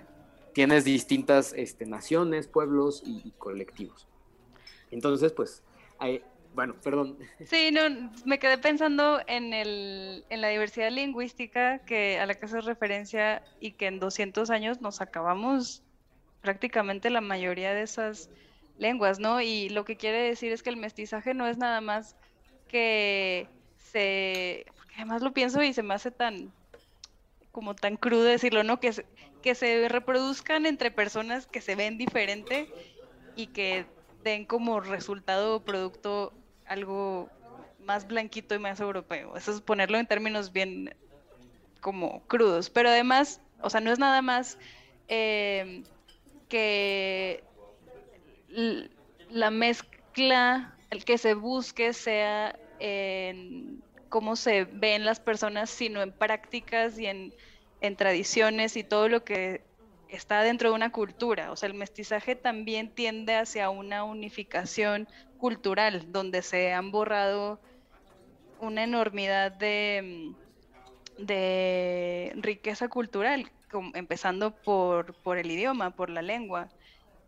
Tienes 0.53 0.85
distintas 0.85 1.53
este, 1.57 1.87
naciones, 1.87 2.49
pueblos 2.49 3.05
y, 3.07 3.31
colectivos. 3.39 4.09
Entonces, 4.91 5.31
pues, 5.31 5.63
hay, 5.97 6.25
bueno, 6.55 6.75
perdón. 6.83 7.17
Sí, 7.45 7.71
no, 7.71 8.11
me 8.25 8.39
quedé 8.39 8.59
pensando 8.59 9.21
en, 9.27 9.53
el, 9.55 10.25
en 10.31 10.41
la 10.41 10.49
diversidad 10.49 10.91
lingüística 10.91 11.79
que, 11.81 12.19
a 12.19 12.27
la 12.27 12.35
que 12.35 12.47
hace 12.47 12.61
referencia 12.61 13.43
y 13.61 13.73
que 13.73 13.87
en 13.87 14.01
200 14.01 14.51
años 14.51 14.81
nos 14.81 15.01
acabamos 15.01 15.83
prácticamente 16.41 17.11
la 17.11 17.21
mayoría 17.21 17.73
de 17.73 17.83
esas 17.83 18.31
lenguas, 18.79 19.21
¿no? 19.21 19.41
Y 19.41 19.69
lo 19.69 19.85
que 19.85 19.97
quiere 19.97 20.23
decir 20.23 20.53
es 20.53 20.63
que 20.63 20.71
el 20.71 20.77
mestizaje 20.77 21.35
no 21.35 21.47
es 21.47 21.59
nada 21.59 21.81
más 21.81 22.17
que 22.67 23.49
se, 23.77 24.67
porque 24.77 24.95
además 24.97 25.23
lo 25.23 25.33
pienso 25.33 25.63
y 25.63 25.73
se 25.73 25.83
me 25.83 25.95
hace 25.95 26.11
tan, 26.11 26.53
como 27.53 27.75
tan 27.75 27.97
crudo 27.97 28.25
decirlo, 28.25 28.65
¿no? 28.65 28.81
Que 28.81 28.93
se, 28.93 29.07
que 29.43 29.55
se 29.55 29.89
reproduzcan 29.89 30.67
entre 30.67 30.91
personas 30.91 31.47
que 31.47 31.61
se 31.61 31.75
ven 31.75 31.99
diferente 31.99 32.69
y 33.37 33.49
que 33.49 33.87
den 34.23 34.45
como 34.45 34.81
resultado 34.81 35.57
o 35.57 35.65
producto 35.65 36.40
algo 36.71 37.29
más 37.85 38.07
blanquito 38.07 38.55
y 38.55 38.59
más 38.61 38.81
europeo. 38.81 39.37
Eso 39.37 39.53
es 39.53 39.61
ponerlo 39.61 39.99
en 39.99 40.07
términos 40.07 40.53
bien 40.53 40.95
como 41.81 42.23
crudos. 42.29 42.71
Pero 42.71 42.89
además, 42.89 43.41
o 43.61 43.69
sea, 43.69 43.81
no 43.81 43.91
es 43.91 43.99
nada 43.99 44.23
más 44.23 44.57
eh, 45.09 45.83
que 46.49 47.43
la 49.29 49.51
mezcla, 49.51 50.77
el 50.91 51.05
que 51.05 51.19
se 51.19 51.35
busque 51.35 51.93
sea 51.93 52.57
en 52.79 53.83
cómo 54.09 54.37
se 54.37 54.65
ven 54.65 55.05
las 55.05 55.19
personas, 55.19 55.71
sino 55.71 56.03
en 56.03 56.13
prácticas 56.13 56.99
y 56.99 57.07
en, 57.07 57.35
tradiciones 57.97 58.77
y 58.77 58.85
todo 58.85 59.09
lo 59.09 59.25
que 59.25 59.63
está 60.13 60.43
dentro 60.43 60.71
de 60.71 60.75
una 60.75 60.93
cultura. 60.93 61.53
O 61.53 61.57
sea, 61.57 61.69
el 61.69 61.75
mestizaje 61.75 62.37
también 62.37 62.91
tiende 62.91 63.37
hacia 63.37 63.71
una 63.71 64.05
unificación 64.05 65.09
cultural, 65.39 66.13
donde 66.13 66.43
se 66.43 66.73
han 66.73 66.91
borrado 66.91 67.61
una 68.61 68.85
enormidad 68.85 69.53
de, 69.53 70.33
de 71.19 72.33
riqueza 72.37 72.89
cultural, 72.89 73.51
empezando 73.95 74.55
por, 74.55 75.15
por 75.15 75.39
el 75.39 75.51
idioma, 75.51 75.91
por 75.91 76.11
la 76.11 76.23
lengua. 76.23 76.69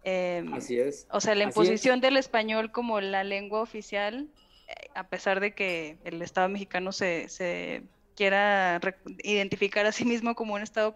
Em, 0.05 0.53
Así 0.53 0.79
es. 0.79 1.07
O 1.11 1.21
sea, 1.21 1.35
la 1.35 1.45
imposición 1.45 2.01
del 2.01 2.17
español 2.17 2.73
como 2.73 3.01
la 3.01 3.25
lengua 3.25 3.61
oficial, 3.61 4.29
eh, 4.69 4.91
a 4.95 5.07
pesar 5.09 5.41
de 5.41 5.55
que 5.55 5.99
el 6.05 6.21
Estado 6.23 6.49
mexicano 6.49 6.93
se, 6.93 7.83
quiera 8.17 8.81
identificar 9.23 9.87
a 9.87 9.93
sí 9.93 10.05
mismo 10.05 10.35
como 10.35 10.55
un 10.55 10.63
Estado 10.63 10.95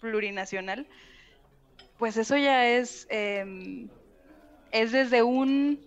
plurinacional, 0.00 0.86
pues 2.04 2.18
eso 2.18 2.36
ya 2.36 2.68
es, 2.68 3.06
em, 3.08 3.88
es 4.72 4.92
desde 4.92 5.22
un, 5.22 5.80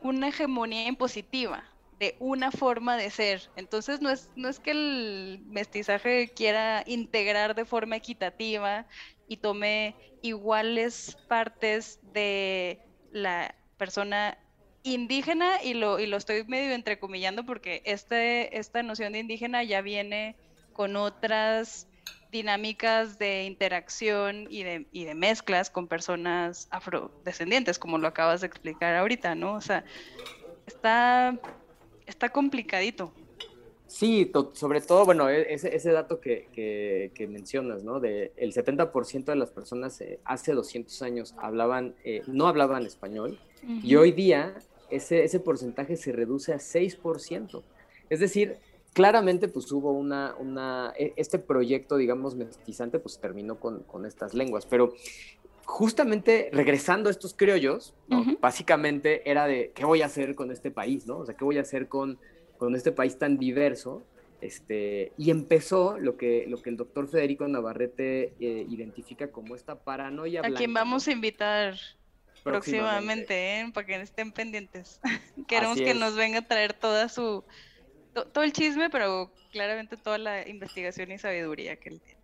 una 0.00 0.28
hegemonía 0.28 0.86
impositiva 0.86 1.64
de 1.98 2.14
una 2.20 2.52
forma 2.52 2.96
de 2.96 3.10
ser. 3.10 3.50
Entonces 3.56 4.00
no 4.00 4.10
es, 4.10 4.30
no 4.36 4.48
es 4.48 4.60
que 4.60 4.70
el 4.70 5.42
mestizaje 5.48 6.28
quiera 6.28 6.84
integrar 6.86 7.56
de 7.56 7.64
forma 7.64 7.96
equitativa 7.96 8.86
y 9.26 9.38
tome 9.38 9.96
iguales 10.22 11.18
partes 11.26 11.98
de 12.12 12.78
la 13.10 13.52
persona 13.78 14.38
indígena 14.84 15.60
y 15.60 15.74
lo, 15.74 15.98
y 15.98 16.06
lo 16.06 16.18
estoy 16.18 16.44
medio 16.44 16.70
entrecomillando 16.72 17.44
porque 17.44 17.82
este, 17.84 18.60
esta 18.60 18.84
noción 18.84 19.12
de 19.12 19.18
indígena 19.18 19.64
ya 19.64 19.80
viene 19.80 20.36
con 20.72 20.94
otras 20.94 21.88
dinámicas 22.32 23.18
de 23.18 23.44
interacción 23.44 24.46
y 24.48 24.64
de, 24.64 24.86
y 24.90 25.04
de 25.04 25.14
mezclas 25.14 25.70
con 25.70 25.86
personas 25.86 26.66
afrodescendientes, 26.70 27.78
como 27.78 27.98
lo 27.98 28.08
acabas 28.08 28.40
de 28.40 28.46
explicar 28.48 28.96
ahorita, 28.96 29.34
¿no? 29.34 29.54
O 29.54 29.60
sea, 29.60 29.84
está, 30.66 31.38
está 32.06 32.30
complicadito. 32.30 33.12
Sí, 33.86 34.32
sobre 34.54 34.80
todo, 34.80 35.04
bueno, 35.04 35.28
e, 35.28 35.52
ese, 35.52 35.76
ese 35.76 35.92
dato 35.92 36.18
que, 36.18 36.48
que, 37.14 37.28
mencionas, 37.28 37.84
¿no? 37.84 38.00
De 38.00 38.32
el 38.36 38.54
70% 38.54 39.24
de 39.24 39.36
las 39.36 39.50
personas 39.50 40.00
eh, 40.00 40.18
hace 40.24 40.54
200 40.54 41.02
años 41.02 41.34
hablaban, 41.36 41.94
eh, 42.02 42.22
no 42.26 42.48
hablaban 42.48 42.86
español 42.86 43.38
y 43.82 43.94
hoy 43.94 44.10
día 44.10 44.54
ese, 44.90 45.24
ese 45.24 45.38
porcentaje 45.38 45.96
se 45.96 46.10
reduce 46.10 46.54
a 46.54 46.56
6%. 46.56 47.62
Es 48.08 48.20
decir, 48.20 48.56
claramente 48.92 49.48
pues 49.48 49.70
hubo 49.72 49.92
una, 49.92 50.34
una 50.38 50.92
e, 50.98 51.12
este 51.16 51.38
proyecto, 51.38 51.96
digamos, 51.96 52.34
mestizante, 52.34 52.98
pues 52.98 53.18
terminó 53.18 53.58
con, 53.58 53.82
con 53.84 54.06
estas 54.06 54.34
lenguas, 54.34 54.66
pero 54.66 54.94
justamente 55.64 56.50
regresando 56.52 57.08
a 57.08 57.12
estos 57.12 57.34
criollos, 57.34 57.94
básicamente 58.40 59.28
era 59.30 59.46
de, 59.46 59.72
¿qué 59.74 59.84
voy 59.84 60.02
a 60.02 60.06
hacer 60.06 60.34
con 60.34 60.50
este 60.50 60.70
país, 60.70 61.06
no? 61.06 61.18
O 61.18 61.26
sea, 61.26 61.36
¿qué 61.36 61.44
voy 61.44 61.58
a 61.58 61.62
hacer 61.62 61.88
con 61.88 62.18
con 62.62 62.76
este 62.76 62.92
país 62.92 63.18
tan 63.18 63.38
diverso, 63.38 64.06
este, 64.40 65.10
y 65.18 65.32
empezó 65.32 65.98
lo 65.98 66.16
que, 66.16 66.44
lo 66.46 66.62
que 66.62 66.70
el 66.70 66.76
doctor 66.76 67.08
Federico 67.08 67.48
Navarrete 67.48 68.34
eh, 68.38 68.66
identifica 68.70 69.32
como 69.32 69.56
esta 69.56 69.82
paranoia. 69.82 70.42
A 70.44 70.50
quien 70.52 70.72
vamos 70.72 71.08
a 71.08 71.10
invitar 71.10 71.74
próximamente, 72.44 73.58
¿eh? 73.58 73.70
para 73.74 73.84
que 73.84 73.96
estén 73.96 74.30
pendientes. 74.30 75.00
Queremos 75.48 75.76
que 75.76 75.92
nos 75.94 76.14
venga 76.14 76.38
a 76.38 76.42
traer 76.46 76.72
toda 76.72 77.08
su, 77.08 77.42
todo 78.12 78.44
el 78.44 78.52
chisme, 78.52 78.90
pero 78.90 79.30
claramente 79.52 79.96
toda 79.96 80.18
la 80.18 80.48
investigación 80.48 81.12
y 81.12 81.18
sabiduría 81.18 81.76
que 81.76 81.90
él 81.90 82.00
tiene. 82.00 82.22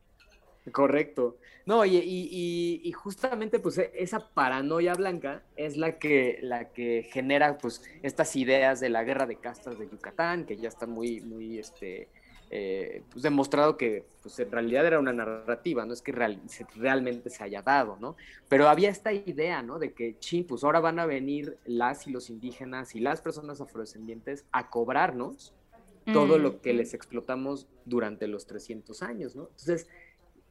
Correcto. 0.71 1.37
No, 1.67 1.85
y, 1.85 2.93
justamente 2.93 3.59
pues 3.59 3.79
e, 3.79 3.91
esa 3.95 4.21
paranoia 4.31 4.95
blanca 4.95 5.43
es 5.57 5.77
la 5.77 5.99
que, 5.99 6.39
la 6.43 6.71
que 6.71 7.09
genera 7.13 7.59
pues 7.59 7.83
estas 8.03 8.35
ideas 8.37 8.81
de 8.81 8.89
la 8.89 9.05
guerra 9.05 9.27
de 9.27 9.37
castas 9.37 9.79
de 9.79 9.89
Yucatán, 9.89 10.47
que 10.47 10.57
ya 10.57 10.69
está 10.69 10.87
muy, 10.87 11.21
muy 11.21 11.59
este, 11.59 12.09
eh, 12.51 13.03
pues 13.11 13.23
demostrado 13.23 13.77
que 13.77 14.07
pues 14.23 14.39
en 14.39 14.51
realidad 14.51 14.87
era 14.87 14.99
una 14.99 15.13
narrativa, 15.13 15.85
no 15.85 15.93
es 15.93 16.01
que 16.01 16.13
realmente 16.13 17.29
se 17.29 17.45
haya 17.45 17.61
dado, 17.61 17.99
¿no? 18.01 18.17
Pero 18.49 18.69
había 18.69 18.89
esta 18.89 19.13
idea, 19.13 19.63
¿no? 19.63 19.79
De 19.79 19.93
que, 19.93 20.17
sí, 20.21 20.43
pues 20.43 20.65
ahora 20.65 20.81
van 20.81 20.99
a 20.99 21.07
venir 21.07 21.59
las 21.67 22.07
y 22.07 22.11
los 22.11 22.31
indígenas 22.31 22.95
y 22.95 23.01
las 23.01 23.21
personas 23.21 23.61
afrodescendientes 23.61 24.47
a 24.53 24.71
cobrarnos 24.71 25.53
todo 26.13 26.39
lo 26.39 26.61
que 26.61 26.73
les 26.73 26.95
explotamos 26.95 27.67
durante 27.85 28.27
los 28.29 28.47
300 28.47 29.03
años, 29.03 29.37
¿no? 29.37 29.49
Entonces, 29.51 29.89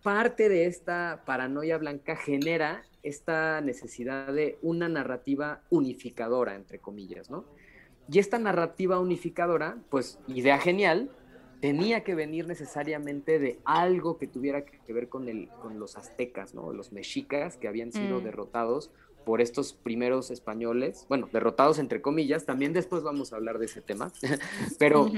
parte 0.04 0.50
de 0.50 0.66
esta 0.66 1.24
paranoia 1.26 1.78
blanca 1.78 2.16
genera 2.16 2.84
esta 3.04 3.62
necesidad 3.62 4.34
de 4.34 4.58
una 4.62 4.90
narrativa 4.90 5.62
unificadora, 5.70 6.56
entre 6.56 6.80
comillas, 6.80 7.30
¿no? 7.30 7.46
Y 8.10 8.20
esta 8.20 8.40
narrativa 8.40 9.00
unificadora, 9.00 9.78
pues 9.90 10.20
idea 10.28 10.60
genial, 10.60 11.12
tenía 11.60 12.04
que 12.04 12.16
venir 12.16 12.48
necesariamente 12.48 13.40
de 13.40 13.60
algo 13.66 14.18
que 14.18 14.28
tuviera 14.28 14.64
que 14.64 14.94
ver 14.94 15.10
con, 15.10 15.28
el, 15.28 15.50
con 15.62 15.80
los 15.80 15.98
aztecas, 15.98 16.54
¿no? 16.54 16.72
Los 16.72 16.92
mexicas 16.92 17.58
que 17.58 17.68
habían 17.68 17.92
sido 17.92 18.20
mm. 18.20 18.24
derrotados 18.24 18.92
por 19.26 19.42
estos 19.42 19.74
primeros 19.74 20.32
españoles, 20.32 21.06
bueno, 21.10 21.28
derrotados 21.34 21.80
entre 21.80 22.02
comillas, 22.02 22.46
también 22.46 22.72
después 22.72 23.04
vamos 23.04 23.34
a 23.34 23.36
hablar 23.36 23.58
de 23.60 23.66
ese 23.66 23.82
tema, 23.82 24.10
pero 24.80 25.12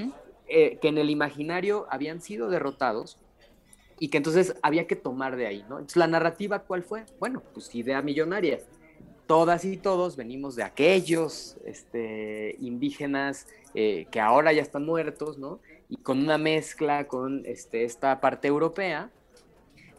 eh, 0.50 0.80
que 0.82 0.88
en 0.88 0.98
el 0.98 1.10
imaginario 1.10 1.86
habían 1.90 2.22
sido 2.22 2.50
derrotados 2.50 3.18
y 4.00 4.08
que 4.10 4.18
entonces 4.18 4.56
había 4.62 4.88
que 4.88 4.96
tomar 4.96 5.36
de 5.36 5.46
ahí, 5.46 5.66
¿no? 5.70 5.76
Entonces, 5.76 5.98
la 5.98 6.08
narrativa, 6.08 6.60
¿cuál 6.60 6.84
fue? 6.84 7.06
Bueno, 7.20 7.44
pues 7.54 7.74
idea 7.76 8.02
millonaria. 8.02 8.60
Todas 9.28 9.64
y 9.66 9.78
todos 9.78 10.16
venimos 10.16 10.56
de 10.56 10.64
aquellos 10.64 11.58
este, 11.66 12.56
indígenas 12.60 13.48
eh, 13.76 14.08
que 14.10 14.20
ahora 14.20 14.54
ya 14.54 14.62
están 14.62 14.86
muertos, 14.86 15.38
¿no? 15.38 15.60
Y 15.88 15.98
con 15.98 16.20
una 16.20 16.38
mezcla 16.38 17.08
con 17.08 17.46
este, 17.46 17.84
esta 17.84 18.20
parte 18.22 18.48
europea. 18.48 19.12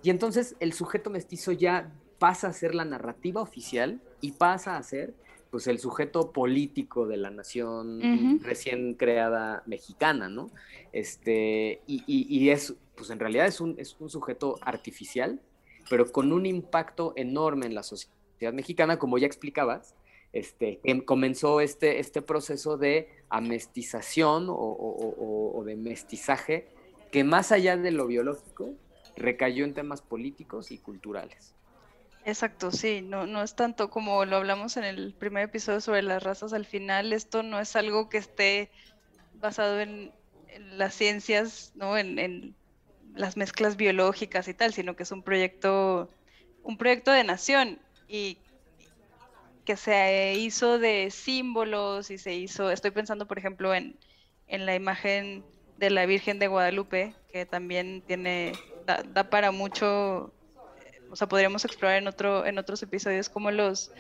Y 0.02 0.11
entonces 0.11 0.57
el 0.59 0.73
sujeto 0.73 1.11
mestizo 1.11 1.52
ya 1.52 1.92
pasa 2.19 2.49
a 2.49 2.52
ser 2.52 2.75
la 2.75 2.85
narrativa 2.85 3.40
oficial 3.40 4.00
y 4.21 4.33
pasa 4.33 4.76
a 4.76 4.83
ser 4.83 5.14
pues 5.50 5.66
el 5.66 5.78
sujeto 5.78 6.33
político 6.33 7.07
de 7.07 7.16
la 7.16 7.30
nación 7.30 8.40
recién 8.42 8.95
creada 8.95 9.62
mexicana, 9.66 10.28
¿no? 10.28 10.50
Este, 10.92 11.83
y, 11.87 12.04
y, 12.07 12.50
es 12.50 12.75
pues 12.95 13.11
en 13.11 13.19
realidad 13.19 13.47
es 13.47 13.61
un, 13.61 13.75
es 13.78 13.97
un 13.99 14.11
sujeto 14.11 14.59
artificial, 14.62 15.40
pero 15.88 16.11
con 16.12 16.33
un 16.33 16.47
impacto 16.47 17.14
enorme 17.16 17.66
en 17.66 17.75
la 17.75 17.83
sociedad 17.83 18.52
mexicana, 18.52 18.99
como 18.99 19.19
ya 19.19 19.26
explicabas, 19.26 19.95
este, 20.33 20.80
comenzó 21.04 21.61
este, 21.61 21.99
este 21.99 22.23
proceso 22.23 22.76
de 22.76 23.09
amestización 23.28 24.47
o, 24.49 25.62
de 25.64 25.76
mestizaje 25.76 26.69
que 27.11 27.25
más 27.25 27.52
allá 27.52 27.76
de 27.76 27.90
lo 27.90 28.07
biológico 28.07 28.75
recayó 29.16 29.64
en 29.64 29.75
temas 29.75 30.02
políticos 30.02 30.71
y 30.71 30.78
culturales. 30.78 31.54
Exacto, 32.24 32.70
sí, 32.70 33.00
no, 33.02 33.26
no 33.26 33.42
es 33.42 33.54
tanto 33.54 33.90
como 33.90 34.24
lo 34.24 34.36
hablamos 34.36 34.76
en 34.76 34.84
el 34.84 35.14
primer 35.14 35.44
episodio 35.44 35.80
sobre 35.80 36.02
las 36.02 36.22
razas 36.22 36.52
al 36.52 36.66
final, 36.66 37.12
esto 37.12 37.42
no 37.42 37.58
es 37.60 37.76
algo 37.76 38.08
que 38.08 38.18
esté 38.18 38.70
basado 39.34 39.80
en, 39.80 40.12
las 40.76 40.94
ciencias, 40.94 41.72
¿no? 41.76 41.96
En, 41.96 42.54
las 43.14 43.36
mezclas 43.36 43.76
biológicas 43.76 44.46
y 44.46 44.54
tal, 44.54 44.72
sino 44.72 44.94
que 44.94 45.02
es 45.02 45.10
un 45.10 45.22
proyecto, 45.22 46.08
un 46.62 46.76
proyecto 46.76 47.10
de 47.10 47.24
nación 47.24 47.80
y 48.06 48.38
que 49.64 49.76
se 49.76 50.34
hizo 50.34 50.78
de 50.78 51.10
símbolos 51.10 52.10
y 52.10 52.18
se 52.18 52.34
hizo, 52.34 52.70
estoy 52.70 52.92
pensando 52.92 53.26
por 53.26 53.38
ejemplo 53.38 53.74
en, 53.74 53.98
en 54.46 54.66
la 54.66 54.74
imagen 54.74 55.44
de 55.80 55.90
la 55.90 56.06
Virgen 56.06 56.38
de 56.38 56.46
Guadalupe, 56.46 57.14
que 57.32 57.46
también 57.46 58.02
tiene, 58.06 58.52
da, 58.86 59.30
para 59.30 59.50
mucho, 59.50 60.32
o 61.11 61.17
sea, 61.17 61.29
podríamos 61.29 61.64
explorar 61.64 61.99
en, 61.99 62.09
otro, 62.09 62.47
en 62.47 62.59
otros 62.59 62.83
episodios 62.83 63.29
como 63.29 63.50
los, 63.50 63.93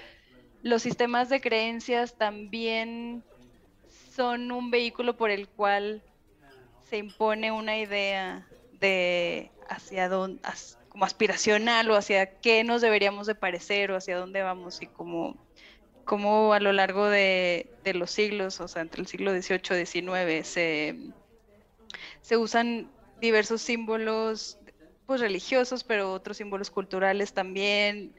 los 0.62 0.82
sistemas 0.82 1.28
de 1.28 1.40
creencias 1.40 2.14
también 2.14 3.22
son 4.14 4.52
un 4.52 4.70
vehículo 4.70 5.16
por 5.16 5.30
el 5.30 5.48
cual 5.48 6.02
se 6.88 6.98
impone 6.98 7.52
una 7.52 7.78
idea 7.78 8.46
de 8.80 9.50
hacia 9.68 10.08
dónde, 10.08 10.42
como 10.88 11.04
aspiracional 11.04 11.90
o 11.90 11.96
hacia 11.96 12.40
qué 12.40 12.64
nos 12.64 12.82
deberíamos 12.82 13.26
de 13.26 13.34
parecer 13.34 13.92
o 13.92 13.96
hacia 13.96 14.18
dónde 14.18 14.42
vamos 14.42 14.82
y 14.82 14.86
como, 14.86 15.36
como 16.04 16.52
a 16.52 16.60
lo 16.60 16.72
largo 16.72 17.08
de, 17.08 17.70
los 17.94 18.10
siglos, 18.10 18.60
o 18.60 18.68
sea, 18.68 18.82
entre 18.82 19.00
el 19.00 19.06
siglo 19.06 19.30
XVIII 19.30 19.80
y 19.80 19.86
XIX, 19.86 20.46
se, 20.46 20.96
se 22.20 22.36
usan 22.36 22.90
diversos 23.20 23.62
símbolos 23.62 24.58
pues 25.10 25.20
religiosos, 25.20 25.82
pero 25.82 26.12
otros 26.12 26.36
símbolos 26.36 26.70
culturales 26.70 27.32
también, 27.32 28.14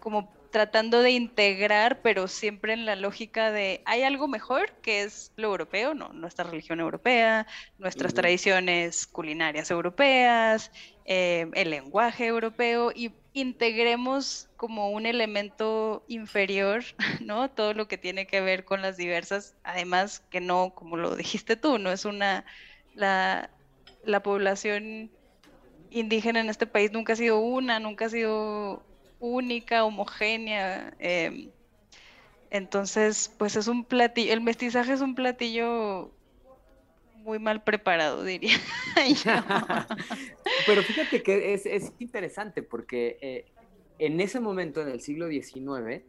como 0.00 0.28
tratando 0.50 1.00
de 1.00 1.12
integrar, 1.12 2.02
pero 2.02 2.26
siempre 2.26 2.72
en 2.72 2.84
la 2.84 2.96
lógica 2.96 3.52
de 3.52 3.80
hay 3.84 4.02
algo 4.02 4.26
mejor 4.26 4.72
que 4.82 5.04
es 5.04 5.30
lo 5.36 5.46
europeo, 5.46 5.94
no, 5.94 6.12
nuestra 6.12 6.42
religión 6.42 6.80
europea, 6.80 7.46
nuestras 7.78 8.12
tradiciones 8.12 9.06
culinarias 9.06 9.70
europeas, 9.70 10.72
eh, 11.04 11.48
el 11.54 11.70
lenguaje 11.70 12.26
europeo 12.26 12.90
y 12.92 13.12
integremos 13.34 14.48
como 14.56 14.90
un 14.90 15.06
elemento 15.06 16.02
inferior, 16.08 16.82
¿no? 17.20 17.52
Todo 17.52 17.72
lo 17.72 17.86
que 17.86 17.98
tiene 17.98 18.26
que 18.26 18.40
ver 18.40 18.64
con 18.64 18.82
las 18.82 18.96
diversas, 18.96 19.54
además 19.62 20.24
que 20.28 20.40
no, 20.40 20.74
como 20.74 20.96
lo 20.96 21.14
dijiste 21.14 21.54
tú, 21.54 21.78
no 21.78 21.92
es 21.92 22.04
una, 22.04 22.44
la, 22.96 23.48
la 24.02 24.24
población 24.24 25.12
indígena 25.92 26.40
en 26.40 26.48
este 26.48 26.66
país 26.66 26.92
nunca 26.92 27.12
ha 27.12 27.16
sido 27.16 27.38
una, 27.40 27.78
nunca 27.80 28.06
ha 28.06 28.08
sido 28.08 28.82
única, 29.20 29.84
homogénea. 29.84 30.94
Em, 30.98 31.50
entonces, 32.50 33.32
pues 33.38 33.56
es 33.56 33.68
un 33.68 33.84
platillo, 33.84 34.32
el 34.32 34.40
mestizaje 34.40 34.92
es 34.92 35.00
un 35.00 35.14
platillo 35.14 36.10
muy 37.22 37.38
mal 37.38 37.62
preparado, 37.62 38.24
diría. 38.24 38.58
Pero 40.66 40.82
fíjate 40.82 41.22
que 41.22 41.54
es, 41.54 41.92
interesante 41.98 42.62
porque 42.62 43.18
eh, 43.20 43.44
en 43.98 44.20
ese 44.20 44.40
momento, 44.40 44.82
en 44.82 44.88
el 44.88 45.00
siglo 45.00 45.28
XIX, 45.28 46.02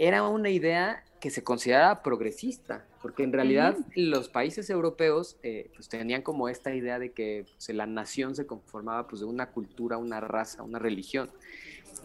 era 0.00 0.26
una 0.26 0.48
idea 0.48 1.04
que 1.20 1.28
se 1.28 1.44
consideraba 1.44 2.02
progresista, 2.02 2.86
porque 3.02 3.22
en 3.22 3.34
realidad 3.34 3.76
los 3.94 4.30
países 4.30 4.70
europeos 4.70 5.36
eh, 5.42 5.70
pues 5.74 5.90
tenían 5.90 6.22
como 6.22 6.48
esta 6.48 6.74
idea 6.74 6.98
de 6.98 7.12
que 7.12 7.44
pues, 7.54 7.68
la 7.76 7.84
nación 7.84 8.34
se 8.34 8.46
conformaba 8.46 9.06
pues, 9.06 9.20
de 9.20 9.26
una 9.26 9.50
cultura, 9.50 9.98
una 9.98 10.18
raza, 10.20 10.62
una 10.62 10.78
religión. 10.78 11.30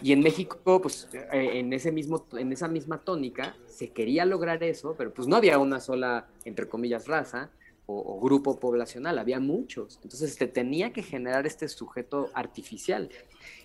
Y 0.04 0.12
en 0.12 0.20
México, 0.20 0.82
pues 0.82 1.08
eh, 1.14 1.52
en, 1.54 1.72
ese 1.72 1.94
mismo, 1.94 2.26
en 2.34 2.52
esa 2.52 2.68
misma 2.68 2.98
tónica, 2.98 3.56
se 3.68 3.92
quería 3.92 4.26
lograr 4.26 4.62
eso, 4.62 4.96
pero 4.98 5.14
pues 5.14 5.30
no 5.30 5.38
había 5.38 5.58
una 5.58 5.80
sola, 5.80 6.28
entre 6.44 6.68
comillas, 6.68 7.08
raza 7.08 7.50
o, 7.88 8.20
grupo 8.20 8.60
poblacional, 8.60 9.20
había 9.20 9.40
muchos. 9.40 10.00
Entonces 10.04 10.34
se 10.34 10.48
tenía 10.48 10.92
que 10.92 11.04
generar 11.04 11.46
este 11.46 11.68
sujeto 11.70 12.30
artificial. 12.34 13.10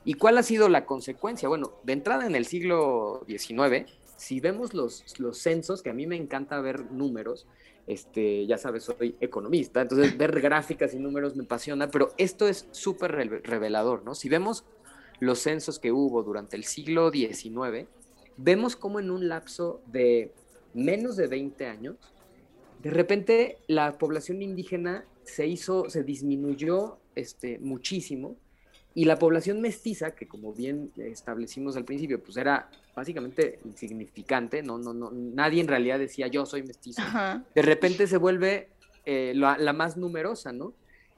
¿Y 0.04 0.14
cuál 0.14 0.38
ha 0.38 0.42
sido 0.42 0.68
la 0.68 0.86
consecuencia? 0.86 1.48
Bueno, 1.48 1.72
de 1.82 1.94
entrada 1.94 2.26
en 2.26 2.34
el 2.34 2.46
siglo 2.46 3.24
XIX, 3.26 3.90
si 4.20 4.38
vemos 4.38 4.74
los, 4.74 5.18
los 5.18 5.38
censos, 5.38 5.82
que 5.82 5.88
a 5.88 5.94
mí 5.94 6.06
me 6.06 6.14
encanta 6.14 6.60
ver 6.60 6.92
números, 6.92 7.46
este, 7.86 8.46
ya 8.46 8.58
sabes, 8.58 8.84
soy 8.84 9.16
economista, 9.18 9.80
entonces 9.80 10.18
ver 10.18 10.38
gráficas 10.42 10.92
y 10.92 10.98
números 10.98 11.36
me 11.36 11.44
apasiona, 11.44 11.90
pero 11.90 12.12
esto 12.18 12.46
es 12.46 12.68
súper 12.70 13.12
revelador, 13.12 14.04
¿no? 14.04 14.14
Si 14.14 14.28
vemos 14.28 14.66
los 15.20 15.38
censos 15.38 15.78
que 15.78 15.90
hubo 15.90 16.22
durante 16.22 16.58
el 16.58 16.64
siglo 16.64 17.10
XIX, 17.10 17.88
vemos 18.36 18.76
como 18.76 19.00
en 19.00 19.10
un 19.10 19.26
lapso 19.26 19.80
de 19.86 20.34
menos 20.74 21.16
de 21.16 21.26
20 21.26 21.66
años, 21.66 21.96
de 22.82 22.90
repente 22.90 23.56
la 23.68 23.96
población 23.96 24.42
indígena 24.42 25.06
se 25.24 25.46
hizo, 25.46 25.88
se 25.88 26.02
disminuyó 26.02 26.98
este, 27.14 27.58
muchísimo 27.58 28.36
y 28.94 29.04
la 29.04 29.18
población 29.18 29.60
mestiza, 29.60 30.14
que 30.14 30.26
como 30.26 30.52
bien 30.52 30.92
establecimos 30.96 31.76
al 31.76 31.84
principio, 31.84 32.22
pues 32.22 32.36
era 32.36 32.68
básicamente 32.94 33.60
insignificante, 33.64 34.62
no, 34.62 34.78
no, 34.78 34.92
no, 34.92 35.10
nadie 35.12 35.60
en 35.60 35.68
realidad 35.68 35.98
decía 35.98 36.26
yo 36.26 36.44
soy 36.44 36.62
mestizo. 36.62 37.02
De 37.54 37.62
repente 37.62 38.06
se 38.06 38.16
vuelve 38.16 38.68
eh, 39.04 39.32
la, 39.34 39.72
más 39.72 39.96
numerosa, 39.96 40.52
¿no? 40.52 40.74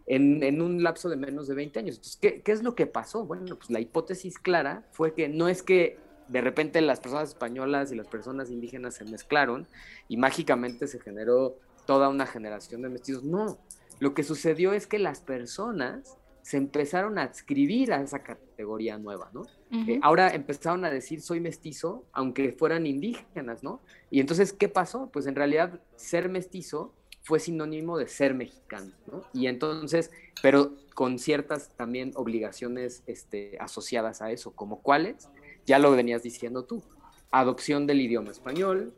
en, 0.07 0.61
un 0.61 0.83
lapso 0.83 1.09
de 1.09 1.17
menos 1.17 1.49
de 1.49 1.55
20 1.55 1.79
años. 1.79 1.97
Entonces, 1.97 2.19
¿qué, 2.21 2.43
¿qué, 2.43 2.53
es 2.53 2.63
lo 2.63 2.75
que 2.75 2.87
pasó? 2.87 3.25
Bueno, 3.25 3.57
pues 3.57 3.71
la 3.71 3.81
hipótesis 3.81 4.39
clara 4.39 4.85
fue 4.91 5.15
que 5.15 5.29
no 5.29 5.49
es 5.49 5.63
que 5.63 5.99
de 6.29 6.41
repente 6.41 6.81
las 6.81 7.01
personas 7.01 7.31
españolas 7.31 7.93
y 7.93 7.95
las 7.95 8.09
personas 8.09 8.51
indígenas 8.51 8.95
se 8.95 9.05
mezclaron 9.05 9.67
y 10.09 10.17
mágicamente 10.17 10.87
se 10.89 10.99
generó 10.99 11.57
toda 11.87 12.09
una 12.09 12.27
generación 12.27 12.83
de 12.83 12.89
mestizos. 12.89 13.25
No, 13.25 13.59
lo 14.01 14.15
que 14.15 14.23
sucedió 14.23 14.73
es 14.73 14.87
que 14.87 14.99
las 14.99 15.21
personas 15.21 16.17
se 16.43 16.57
empezaron 16.57 17.19
a 17.19 17.23
adscribir 17.23 17.93
a 17.93 18.03
esa 18.03 18.23
categoría 18.23 18.99
nueva, 18.99 19.31
¿no? 19.33 19.47
Eh, 19.71 20.01
ahora 20.03 20.35
empezaron 20.35 20.85
a 20.85 20.91
decir 20.91 21.23
soy 21.23 21.41
mestizo, 21.41 22.05
aunque 22.13 22.53
fueran 22.53 22.87
indígenas, 22.87 23.63
¿no? 23.63 23.81
Y 24.11 24.21
entonces, 24.21 24.53
¿qué 24.53 24.69
pasó? 24.69 25.09
Pues 25.13 25.27
en 25.27 25.37
realidad 25.37 25.81
ser 25.97 26.29
mestizo 26.29 26.93
fue 27.23 27.39
sinónimo 27.39 27.97
de 27.97 28.09
ser 28.09 28.35
mexicano, 28.35 28.93
¿no? 29.07 29.23
Y 29.33 29.47
entonces, 29.47 30.11
pero 30.43 30.73
con 30.95 31.19
ciertas 31.19 31.71
también 31.77 32.13
obligaciones 32.17 33.03
este, 33.07 33.57
asociadas 33.61 34.21
a 34.21 34.31
eso, 34.33 34.51
como 34.51 34.83
cuáles, 34.83 35.29
ya 35.65 35.79
lo 35.79 35.93
venías 35.93 36.23
diciendo 36.25 36.65
tú, 36.65 36.83
adopción 37.31 37.87
del 37.87 38.01
idioma 38.01 38.33
español, 38.33 38.93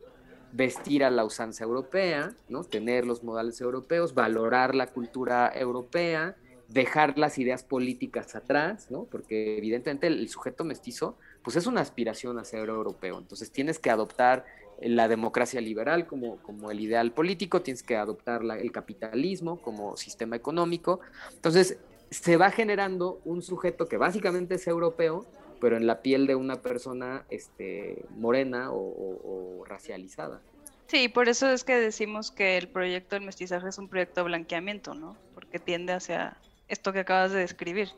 vestir 0.53 1.05
a 1.05 1.11
la 1.11 1.25
usanza 1.25 1.65
europea, 1.65 2.35
¿no? 2.49 2.65
Tener 2.65 3.07
los 3.07 3.23
modales 3.23 3.61
europeos, 3.61 4.15
valorar 4.15 4.75
la 4.75 4.87
cultura 4.87 5.53
europea, 5.55 6.37
dejar 6.75 7.17
las 7.17 7.39
ideas 7.39 7.63
políticas 7.63 8.35
atrás, 8.35 8.91
¿no? 8.91 9.05
Porque 9.05 9.57
evidentemente 9.57 10.09
el, 10.09 10.29
sujeto 10.29 10.65
mestizo, 10.65 11.17
pues 11.43 11.55
es 11.55 11.67
una 11.67 11.81
aspiración 11.81 12.37
a 12.39 12.45
ser 12.45 12.69
europeo, 12.69 13.19
entonces 13.19 13.53
tienes 13.53 13.79
que 13.79 13.91
adoptar 13.91 14.45
la 14.83 15.07
democracia 15.07 15.61
liberal 15.61 16.09
como, 16.09 16.39
como 16.39 16.73
el 16.73 16.81
ideal 16.81 17.13
político, 17.13 17.63
tienes 17.63 17.85
que 17.85 17.97
adoptar 17.97 18.43
el 18.59 18.73
capitalismo 18.73 19.63
como 19.63 19.97
sistema 19.97 20.35
económico. 20.35 20.99
Entonces, 21.33 21.79
se 22.11 22.37
va 22.37 22.51
generando 22.51 23.21
un 23.25 23.41
sujeto 23.41 23.87
que 23.87 23.97
básicamente 23.97 24.57
es 24.57 24.67
europeo, 24.67 25.25
pero 25.61 25.77
en 25.77 25.87
la 25.87 26.03
piel 26.03 26.27
de 26.27 26.35
una 26.35 26.57
persona 26.61 27.25
este, 27.31 28.05
morena 28.17 28.71
o, 28.73 29.65
racializada. 29.65 30.41
Sí, 30.89 31.09
por 31.09 31.29
eso 31.29 31.49
es 31.49 31.63
que 31.63 31.77
decimos 31.77 32.33
que 32.33 32.59
el 32.59 32.69
proyecto 32.69 33.15
del 33.15 33.25
mestizaje 33.25 33.69
es 33.69 33.79
un 33.79 33.89
proyecto 33.89 34.23
de 34.23 34.25
blanqueamiento, 34.27 34.95
¿no? 34.95 35.17
Porque 35.35 35.59
tiende 35.61 35.93
hacia 35.93 36.37
esto 36.69 36.93
que 36.93 37.01
acabas 37.01 37.33
de 37.33 37.41
describir. 37.41 37.91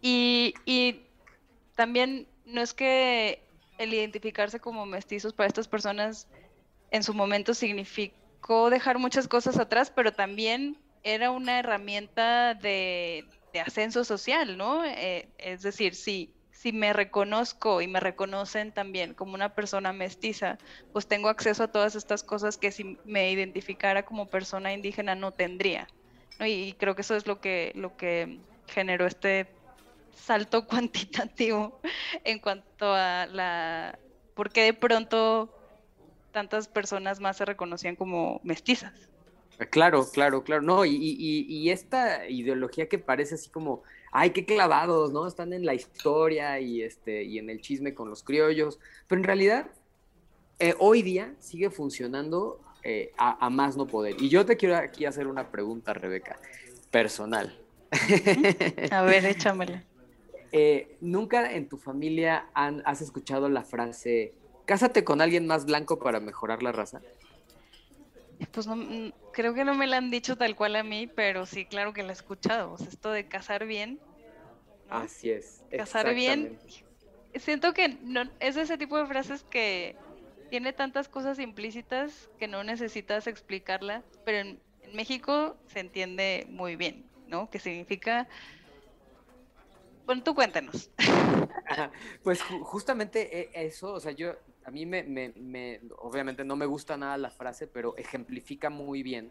Y, 0.00 0.54
y 0.64 1.02
también 1.74 2.26
no 2.44 2.60
es 2.60 2.74
que 2.74 3.42
el 3.78 3.94
identificarse 3.94 4.60
como 4.60 4.86
mestizos 4.86 5.32
para 5.32 5.46
estas 5.46 5.68
personas 5.68 6.28
en 6.90 7.02
su 7.02 7.14
momento 7.14 7.54
significó 7.54 8.70
dejar 8.70 8.98
muchas 8.98 9.28
cosas 9.28 9.58
atrás, 9.58 9.92
pero 9.94 10.12
también 10.12 10.78
era 11.02 11.30
una 11.30 11.58
herramienta 11.58 12.54
de, 12.54 13.24
ascenso 13.64 14.04
social, 14.04 14.56
¿no? 14.56 14.84
Eh, 14.84 15.28
es 15.38 15.62
decir, 15.62 15.96
si, 15.96 16.32
si 16.52 16.72
me 16.72 16.92
reconozco 16.92 17.80
y 17.82 17.88
me 17.88 17.98
reconocen 17.98 18.72
también 18.72 19.14
como 19.14 19.34
una 19.34 19.54
persona 19.54 19.92
mestiza, 19.92 20.58
pues 20.92 21.08
tengo 21.08 21.28
acceso 21.28 21.64
a 21.64 21.72
todas 21.72 21.96
estas 21.96 22.22
cosas 22.22 22.56
que 22.56 22.70
si 22.70 22.98
me 23.04 23.32
identificara 23.32 24.04
como 24.04 24.26
persona 24.26 24.72
indígena 24.72 25.16
no 25.16 25.32
tendría. 25.32 25.88
Y, 26.40 26.74
creo 26.74 26.94
que 26.94 27.02
eso 27.02 27.16
es 27.16 27.26
lo 27.26 27.40
que, 27.40 27.72
lo 27.74 27.96
que 27.96 28.38
generó 28.66 29.06
este 29.06 29.48
salto 30.14 30.66
cuantitativo 30.68 31.80
en 32.24 32.38
cuanto 32.38 32.92
a 32.92 33.26
la 33.26 33.98
por 34.34 34.50
qué 34.50 34.62
de 34.62 34.74
pronto 34.74 35.52
tantas 36.30 36.68
personas 36.68 37.18
más 37.18 37.38
se 37.38 37.44
reconocían 37.44 37.96
como 37.96 38.40
mestizas. 38.44 39.08
Claro, 39.70 40.08
claro, 40.12 40.44
claro. 40.44 40.62
No, 40.62 40.84
y, 40.84 40.94
y, 40.94 41.70
esta 41.70 42.28
ideología 42.28 42.88
que 42.88 43.00
parece 43.00 43.34
así 43.34 43.50
como, 43.50 43.82
ay, 44.12 44.30
qué 44.30 44.44
clavados, 44.44 45.12
¿no? 45.12 45.26
Están 45.26 45.52
en 45.52 45.66
la 45.66 45.74
historia 45.74 46.60
y, 46.60 46.82
este, 46.82 47.24
y 47.24 47.38
en 47.38 47.50
el 47.50 47.60
chisme 47.60 47.92
con 47.92 48.08
los 48.08 48.22
criollos. 48.22 48.78
Pero 49.08 49.20
en 49.20 49.24
realidad, 49.24 49.66
eh, 50.60 50.74
hoy 50.78 51.02
día 51.02 51.34
sigue 51.40 51.70
funcionando 51.70 52.60
eh, 52.90 53.12
a, 53.18 53.50
más 53.50 53.76
no 53.76 53.86
poder. 53.86 54.16
Y 54.18 54.30
yo 54.30 54.46
te 54.46 54.56
quiero 54.56 54.74
aquí 54.74 55.04
hacer 55.04 55.26
una 55.26 55.50
pregunta, 55.50 55.92
Rebeca, 55.92 56.38
personal. 56.90 57.54
A 58.90 59.02
ver, 59.02 59.26
échamela. 59.26 59.84
Eh, 60.50 60.96
¿Nunca 61.02 61.52
en 61.52 61.68
tu 61.68 61.76
familia 61.76 62.46
has 62.54 63.02
escuchado 63.02 63.50
la 63.50 63.64
frase, 63.64 64.32
cásate 64.64 65.04
con 65.04 65.20
alguien 65.20 65.46
más 65.46 65.66
blanco 65.66 65.98
para 65.98 66.20
mejorar 66.20 66.62
la 66.62 66.72
raza? 66.72 67.02
Pues 68.50 68.66
no, 68.66 68.76
mm, 68.76 69.12
creo 69.34 69.52
que 69.52 69.66
no 69.66 69.74
me 69.74 69.86
la 69.86 69.98
han 69.98 70.10
dicho 70.10 70.38
tal 70.38 70.56
cual 70.56 70.76
a 70.76 70.82
mí, 70.82 71.06
pero 71.06 71.44
sí, 71.44 71.66
claro 71.66 71.92
que 71.92 72.02
la 72.02 72.12
he 72.12 72.14
escuchado. 72.14 72.76
esto 72.76 73.10
de 73.10 73.28
casar 73.28 73.66
bien. 73.66 74.00
Así 74.88 75.28
es. 75.28 75.62
Casar 75.70 76.14
bien. 76.14 76.58
Siento 77.34 77.74
que 77.74 77.98
no, 78.00 78.22
es 78.40 78.56
ese 78.56 78.78
tipo 78.78 78.96
de 78.96 79.04
frases 79.04 79.44
que 79.50 79.96
tiene 80.48 80.72
tantas 80.72 81.08
cosas 81.08 81.38
implícitas 81.38 82.30
que 82.38 82.48
no 82.48 82.64
necesitas 82.64 83.26
explicarla, 83.26 84.02
pero 84.24 84.38
en, 84.38 84.60
México 84.94 85.56
se 85.66 85.80
entiende 85.80 86.46
muy 86.48 86.74
bien, 86.76 87.04
¿no? 87.26 87.50
Que 87.50 87.58
significa... 87.58 88.26
Bueno, 90.06 90.22
tú 90.22 90.34
cuéntanos. 90.34 90.90
Pues 92.22 92.40
justamente 92.42 93.50
e, 93.52 93.66
eso, 93.66 93.92
o 93.92 94.00
sea, 94.00 94.12
yo, 94.12 94.32
a 94.64 94.70
mí 94.70 94.86
me, 94.86 95.02
me, 95.02 95.80
obviamente 95.98 96.42
no 96.42 96.56
me 96.56 96.64
gusta 96.64 96.96
nada 96.96 97.18
la 97.18 97.30
frase, 97.30 97.66
pero 97.66 97.94
ejemplifica 97.98 98.70
muy 98.70 99.02
bien 99.02 99.30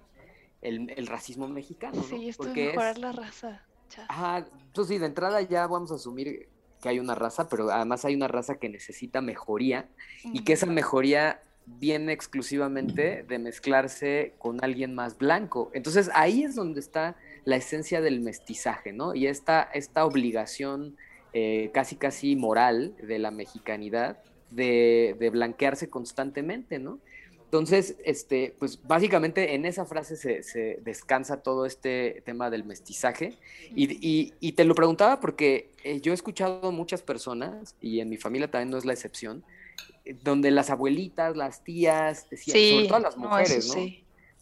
el, 0.61 1.07
racismo 1.07 1.47
mexicano. 1.47 2.01
Sí, 2.03 2.29
esto 2.29 2.43
Porque 2.43 2.67
mejorar 2.67 2.99
la 2.99 3.11
raza. 3.11 3.63
Ajá, 4.07 4.45
entonces 4.61 4.95
sí, 4.95 4.99
de 4.99 5.07
entrada 5.07 5.41
ya 5.41 5.65
vamos 5.65 5.91
a 5.91 5.95
asumir 5.95 6.49
que 6.81 6.89
hay 6.89 6.99
una 6.99 7.15
raza, 7.15 7.49
pero 7.49 7.69
además 7.69 8.05
hay 8.05 8.15
una 8.15 8.27
raza 8.27 8.55
que 8.55 8.69
necesita 8.69 9.21
mejoría 9.21 9.89
y 10.23 10.43
que 10.43 10.53
esa 10.53 10.65
mejoría 10.65 11.41
viene 11.65 12.13
exclusivamente 12.13 13.23
de 13.27 13.39
mezclarse 13.39 14.33
con 14.37 14.63
alguien 14.63 14.95
más 14.95 15.17
blanco. 15.17 15.69
Entonces 15.73 16.09
ahí 16.13 16.43
es 16.43 16.55
donde 16.55 16.79
está 16.79 17.17
la 17.43 17.57
esencia 17.57 18.01
del 18.01 18.21
mestizaje, 18.21 18.93
¿no? 18.93 19.13
Y 19.13 19.27
esta, 19.27 19.63
esta 19.73 20.05
obligación 20.05 20.95
eh, 21.33 21.69
casi 21.73 21.97
casi 21.97 22.35
moral 22.35 22.95
de 23.01 23.19
la 23.19 23.31
mexicanidad 23.31 24.17
de, 24.49 25.15
de 25.19 25.29
blanquearse 25.29 25.89
constantemente, 25.89 26.79
¿no? 26.79 26.99
Entonces, 27.47 27.95
este, 28.03 28.53
pues 28.59 28.77
básicamente 28.83 29.55
en 29.55 29.63
esa 29.63 29.85
frase 29.85 30.17
se, 30.17 30.79
descansa 30.83 31.41
todo 31.41 31.65
este 31.65 32.21
tema 32.25 32.49
del 32.49 32.65
mestizaje. 32.65 33.37
Y, 33.73 34.51
te 34.51 34.65
lo 34.65 34.75
preguntaba 34.75 35.21
porque 35.21 35.71
eh, 35.85 36.01
yo 36.01 36.11
he 36.11 36.15
escuchado 36.15 36.73
muchas 36.73 37.01
personas, 37.01 37.75
y 37.79 38.01
en 38.01 38.09
mi 38.09 38.17
familia 38.17 38.51
también 38.51 38.69
no 38.69 38.77
es 38.77 38.83
la 38.83 38.91
excepción, 38.91 39.45
eh, 40.03 40.13
donde 40.23 40.51
las 40.51 40.69
abuelitas, 40.69 41.37
las 41.37 41.63
tías, 41.63 42.27
sobre 42.29 42.87
todo 42.89 42.99
las 42.99 43.15
mujeres, 43.15 43.73
¿no? 43.73 43.81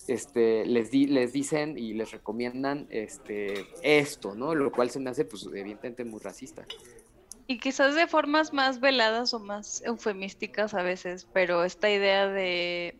Este, 0.08 0.66
les, 0.66 0.90
di, 0.90 1.06
les 1.06 1.32
dicen 1.32 1.78
y 1.78 1.94
les 1.94 2.12
recomiendan 2.12 2.88
este, 2.90 3.68
esto, 3.84 4.34
¿no? 4.34 4.56
Lo 4.56 4.72
cual 4.72 4.90
se 4.90 5.00
me 5.00 5.12
hace, 5.12 5.26
pues, 5.26 5.46
evidentemente 5.46 6.04
muy 6.04 6.20
racista. 6.20 6.66
Y 7.48 7.60
quizás 7.60 7.94
de 7.94 8.08
formas 8.08 8.54
más 8.54 8.80
veladas 8.80 9.34
o 9.34 9.40
más 9.40 9.84
eufemísticas 9.86 10.74
a 10.74 10.82
veces, 10.82 11.28
pero 11.32 11.64
esta 11.64 11.90
idea 11.90 12.28
de, 12.28 12.98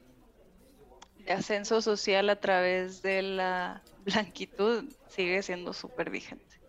ascenso 1.28 1.82
social 1.82 2.30
a 2.30 2.36
través 2.36 3.02
de 3.02 3.24
la 3.24 3.82
blanquitud 4.06 4.86
sigue 5.08 5.42
siendo 5.42 5.74
súper 5.74 6.12
vigente. 6.12 6.60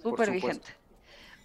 Súper 0.00 0.30
vigente. 0.30 0.68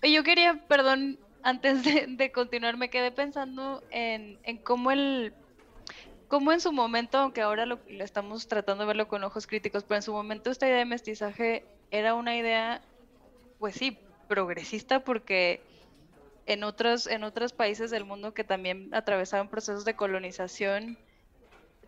Y 0.04 0.13
yo 0.13 0.24
quería, 0.24 0.63
perdón, 0.67 1.17
antes 1.41 1.84
de, 1.84 2.32
continuar, 2.32 2.78
me 2.78 2.91
quedé 2.91 3.12
pensando 3.12 3.84
en, 3.89 4.38
cómo 4.63 4.91
el 4.91 5.34
cómo 6.28 6.52
en 6.52 6.60
su 6.60 6.74
momento, 6.74 7.17
aunque 7.17 7.41
ahora 7.41 7.65
lo, 7.65 7.80
lo, 7.88 8.04
estamos 8.04 8.50
tratando 8.50 8.84
de 8.84 8.88
verlo 8.88 9.08
con 9.08 9.24
ojos 9.24 9.48
críticos, 9.48 9.86
pero 9.86 9.96
en 9.96 10.02
su 10.04 10.12
momento 10.12 10.52
esta 10.52 10.67
idea 10.67 10.80
de 10.80 10.86
mestizaje 10.86 11.63
era 11.89 12.15
una 12.15 12.36
idea, 12.36 12.82
pues 13.60 13.76
sí, 13.76 13.98
progresista 14.28 15.04
porque 15.04 15.62
en 16.46 16.63
otros, 16.63 17.08
en 17.08 17.24
otros 17.24 17.52
países 17.52 17.92
del 17.92 18.06
mundo 18.06 18.34
que 18.34 18.44
también 18.44 18.94
atravesaban 18.94 19.50
procesos 19.50 19.86
de 19.86 19.96
colonización, 19.96 20.98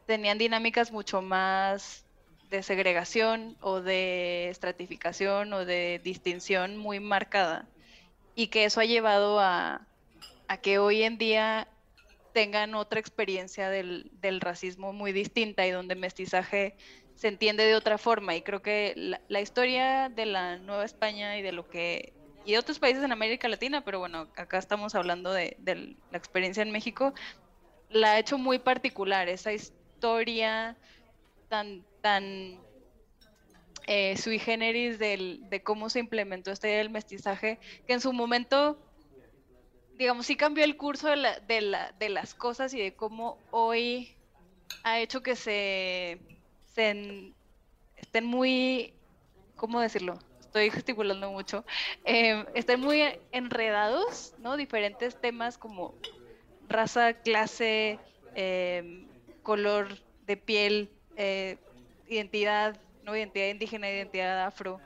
tenían 0.05 0.37
dinámicas 0.37 0.91
mucho 0.91 1.21
más 1.21 2.05
de 2.49 2.63
segregación 2.63 3.57
o 3.61 3.79
de 3.79 4.49
estratificación 4.49 5.53
o 5.53 5.65
de 5.65 6.01
distinción 6.03 6.77
muy 6.77 6.99
marcada 6.99 7.67
y 8.35 8.47
que 8.47 8.65
eso 8.65 8.81
ha 8.81 8.85
llevado 8.85 9.39
a, 9.39 9.85
que 10.61 10.79
hoy 10.79 11.03
en 11.03 11.17
día 11.17 11.67
tengan 12.33 12.73
otra 12.75 12.99
experiencia 12.99 13.69
del, 13.69 14.09
racismo 14.41 14.93
muy 14.93 15.11
distinta 15.11 15.65
y 15.67 15.71
donde 15.71 15.95
mestizaje 15.95 16.75
se 17.15 17.27
entiende 17.27 17.65
de 17.65 17.75
otra 17.75 17.97
forma. 17.97 18.35
Y 18.35 18.41
creo 18.41 18.61
que 18.61 19.17
la 19.27 19.41
historia 19.41 20.09
de 20.09 20.25
la 20.25 20.57
Nueva 20.57 20.85
España 20.85 21.37
y 21.37 21.41
de 21.41 21.51
lo 21.51 21.69
que 21.69 22.13
y 22.45 22.55
otros 22.55 22.79
países 22.79 23.03
en 23.03 23.11
América 23.11 23.47
Latina, 23.47 23.81
pero 23.81 23.99
bueno, 23.99 24.27
acá 24.35 24.57
estamos 24.57 24.95
hablando 24.95 25.31
de, 25.31 25.57
la 26.11 26.17
experiencia 26.17 26.63
en 26.63 26.71
México, 26.71 27.13
la 27.89 28.13
ha 28.13 28.19
hecho 28.19 28.37
muy 28.37 28.59
particular, 28.59 29.29
esa 29.29 29.51
historia 29.53 30.77
tan, 31.47 31.83
tan 32.01 32.59
eh, 33.87 34.15
sui 34.17 34.39
generis 34.39 34.99
de 34.99 35.61
cómo 35.63 35.89
se 35.89 35.99
implementó 35.99 36.51
este 36.51 36.67
del 36.67 36.89
mestizaje, 36.89 37.59
que 37.87 37.93
en 37.93 38.01
su 38.01 38.13
momento, 38.13 38.79
digamos, 39.97 40.25
sí 40.25 40.35
cambió 40.35 40.63
el 40.63 40.77
curso 40.77 41.09
de, 41.09 41.15
la, 41.17 41.39
de, 41.39 41.61
la, 41.61 41.91
de 41.99 42.09
las 42.09 42.33
cosas 42.33 42.73
y 42.73 42.79
de 42.79 42.93
cómo 42.93 43.37
hoy 43.51 44.15
ha 44.83 44.99
hecho 44.99 45.21
que 45.21 45.35
se, 45.35 46.19
se 46.73 47.33
estén 47.97 48.25
muy, 48.25 48.93
¿cómo 49.55 49.81
decirlo? 49.81 50.19
Estoy 50.49 50.71
gesticulando 50.71 51.31
mucho, 51.31 51.63
eh, 52.05 52.43
están 52.55 52.81
muy 52.81 53.03
enredados, 53.31 54.33
¿no? 54.39 54.57
Diferentes 54.57 55.19
temas 55.21 55.57
como 55.59 55.95
raza, 56.67 57.13
clase, 57.13 57.99
em, 58.33 59.07
color 59.43 59.99
de 60.25 60.37
piel, 60.37 60.89
eh, 61.15 61.57
identidad, 62.07 62.81
¿no? 63.03 63.15
Identidad 63.15 63.49
indígena, 63.49 63.89
identidad 63.91 64.43
afro. 64.45 64.79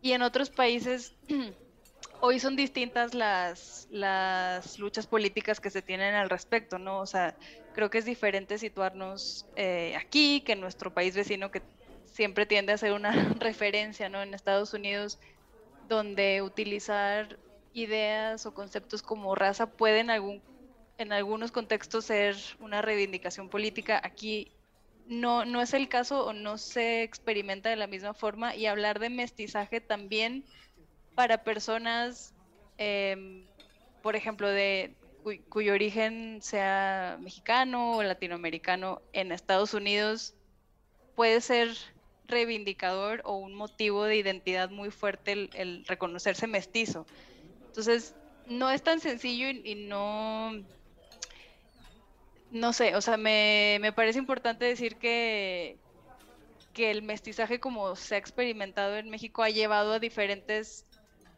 Y 0.00 0.12
en 0.12 0.22
otros 0.22 0.50
países 0.50 1.16
hoy 2.20 2.38
son 2.38 2.54
distintas 2.56 3.12
las, 3.14 3.88
las 3.90 4.78
luchas 4.78 5.06
políticas 5.08 5.60
que 5.60 5.70
se 5.70 5.82
tienen 5.82 6.14
al 6.14 6.30
respecto, 6.30 6.78
¿no? 6.78 7.00
O 7.00 7.06
sea, 7.06 7.36
creo 7.72 7.90
que 7.90 7.98
es 7.98 8.04
diferente 8.04 8.58
situarnos 8.58 9.50
eh, 9.56 9.96
aquí 9.96 10.42
que 10.42 10.52
en 10.52 10.60
nuestro 10.60 10.94
país 10.94 11.16
vecino 11.16 11.50
que 11.50 11.62
siempre 12.10 12.46
tiende 12.46 12.72
a 12.72 12.78
ser 12.78 12.92
una 12.92 13.10
referencia, 13.40 14.08
¿no? 14.08 14.22
En 14.22 14.34
Estados 14.34 14.74
Unidos, 14.74 15.18
donde 15.88 16.42
utilizar 16.42 17.38
ideas 17.72 18.46
o 18.46 18.54
conceptos 18.54 19.02
como 19.02 19.34
raza 19.34 19.66
pueden 19.66 20.10
algún, 20.10 20.42
en 20.98 21.12
algunos 21.12 21.52
contextos 21.52 22.04
ser 22.04 22.36
una 22.58 22.82
reivindicación 22.82 23.48
política. 23.48 24.00
Aquí 24.02 24.52
no, 25.06 25.44
no 25.44 25.60
es 25.60 25.74
el 25.74 25.88
caso 25.88 26.26
o 26.26 26.32
no 26.32 26.58
se 26.58 27.02
experimenta 27.02 27.68
de 27.68 27.76
la 27.76 27.86
misma 27.86 28.14
forma 28.14 28.54
y 28.54 28.66
hablar 28.66 28.98
de 28.98 29.10
mestizaje 29.10 29.80
también 29.80 30.44
para 31.14 31.42
personas, 31.42 32.34
em, 32.78 33.46
por 34.02 34.16
ejemplo, 34.16 34.48
de 34.48 34.94
cuyo 35.48 35.74
origen 35.74 36.40
sea 36.40 37.18
mexicano 37.20 37.96
o 37.96 38.02
latinoamericano 38.02 39.02
en 39.12 39.32
Estados 39.32 39.74
Unidos, 39.74 40.34
puede 41.14 41.40
ser 41.40 41.76
reivindicador 42.30 43.22
o 43.24 43.36
un 43.36 43.54
motivo 43.54 44.04
de 44.04 44.16
identidad 44.16 44.70
muy 44.70 44.90
fuerte 44.90 45.32
el, 45.32 45.84
reconocerse 45.86 46.46
mestizo. 46.46 47.06
Entonces, 47.66 48.14
no 48.46 48.70
es 48.70 48.82
tan 48.82 49.00
sencillo 49.00 49.48
y, 49.48 49.74
no, 49.86 50.52
no 52.50 52.72
sé, 52.72 52.96
o 52.96 53.00
sea, 53.00 53.16
me, 53.16 53.78
me, 53.80 53.92
parece 53.92 54.18
importante 54.18 54.64
decir 54.64 54.96
que, 54.96 55.76
que 56.72 56.90
el 56.90 57.02
mestizaje 57.02 57.60
como 57.60 57.94
se 57.96 58.14
ha 58.14 58.18
experimentado 58.18 58.96
en 58.96 59.10
México 59.10 59.42
ha 59.42 59.50
llevado 59.50 59.92
a 59.92 59.98
diferentes 59.98 60.84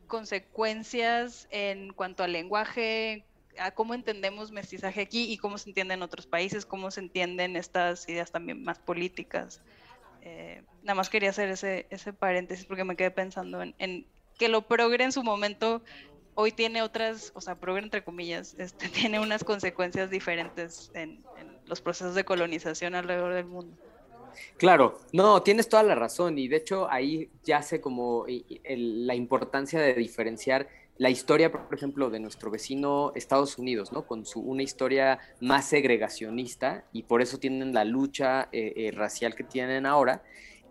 consecuencias 0.07 1.49
en 1.51 1.93
cuanto 1.93 2.23
al 2.23 2.33
lenguaje, 2.33 3.25
a 3.59 3.71
cómo 3.71 3.95
entendemos 3.95 4.51
mestizaje 4.51 5.01
aquí 5.01 5.33
y 5.33 5.39
cómo 5.39 5.59
se 5.59 5.71
entiende 5.71 5.95
en 5.95 6.03
otros 6.03 6.27
países, 6.27 6.67
cómo 6.67 6.91
se 6.91 7.01
entienden 7.01 7.57
estas 7.57 8.09
ideas 8.09 8.31
también 8.31 8.63
más 8.63 8.79
políticas. 8.79 9.61
Eh, 10.25 10.63
nada 10.83 10.95
más 10.95 11.11
quería 11.11 11.31
hacer 11.31 11.49
ese, 11.49 11.87
ese 11.91 12.13
paréntesis 12.13 12.65
porque 12.65 12.85
me 12.85 12.97
quedé 12.97 13.11
pensando 13.11 13.61
en, 13.61 14.07
que 14.39 14.49
lo 14.49 14.63
progre 14.63 15.03
en 15.03 15.13
su 15.13 15.25
momento 15.25 15.83
hoy 16.35 16.53
tiene 16.53 16.81
otras, 16.83 17.33
o 17.35 17.41
sea, 17.41 17.57
progre 17.57 17.83
entre 17.83 18.05
comillas, 18.05 18.55
este, 18.59 18.89
tiene 18.89 19.21
unas 19.21 19.45
consecuencias 19.45 20.11
diferentes 20.11 20.91
en, 20.95 21.23
los 21.67 21.81
procesos 21.81 22.15
de 22.15 22.25
colonización 22.25 22.95
alrededor 22.95 23.35
del 23.35 23.47
mundo. 23.47 23.77
Claro, 24.59 24.99
no, 25.13 25.43
tienes 25.43 25.69
toda 25.69 25.83
la 25.83 25.95
razón 25.95 26.39
y 26.39 26.49
de 26.49 26.57
hecho 26.57 26.91
ahí 26.91 27.31
ya 27.45 27.63
sé 27.63 27.81
como 27.81 28.27
la 28.27 29.15
importancia 29.15 29.81
de 29.81 29.95
diferenciar 29.95 30.69
la 30.99 31.11
historia, 31.11 31.51
por 31.51 31.75
ejemplo, 31.75 32.11
de 32.11 32.21
nuestro 32.21 32.51
vecino 32.51 33.13
Estados 33.15 33.59
Unidos, 33.59 33.93
¿no? 33.93 34.07
Con 34.07 34.27
su, 34.27 34.41
una 34.41 34.63
historia 34.63 35.19
más 35.41 35.67
segregacionista 35.67 36.85
y 36.93 37.05
por 37.05 37.23
eso 37.23 37.39
tienen 37.39 37.73
la 37.73 37.85
lucha 37.85 38.49
eh, 38.53 38.73
eh, 38.77 38.91
racial 38.93 39.35
que 39.35 39.45
tienen 39.45 39.87
ahora, 39.87 40.23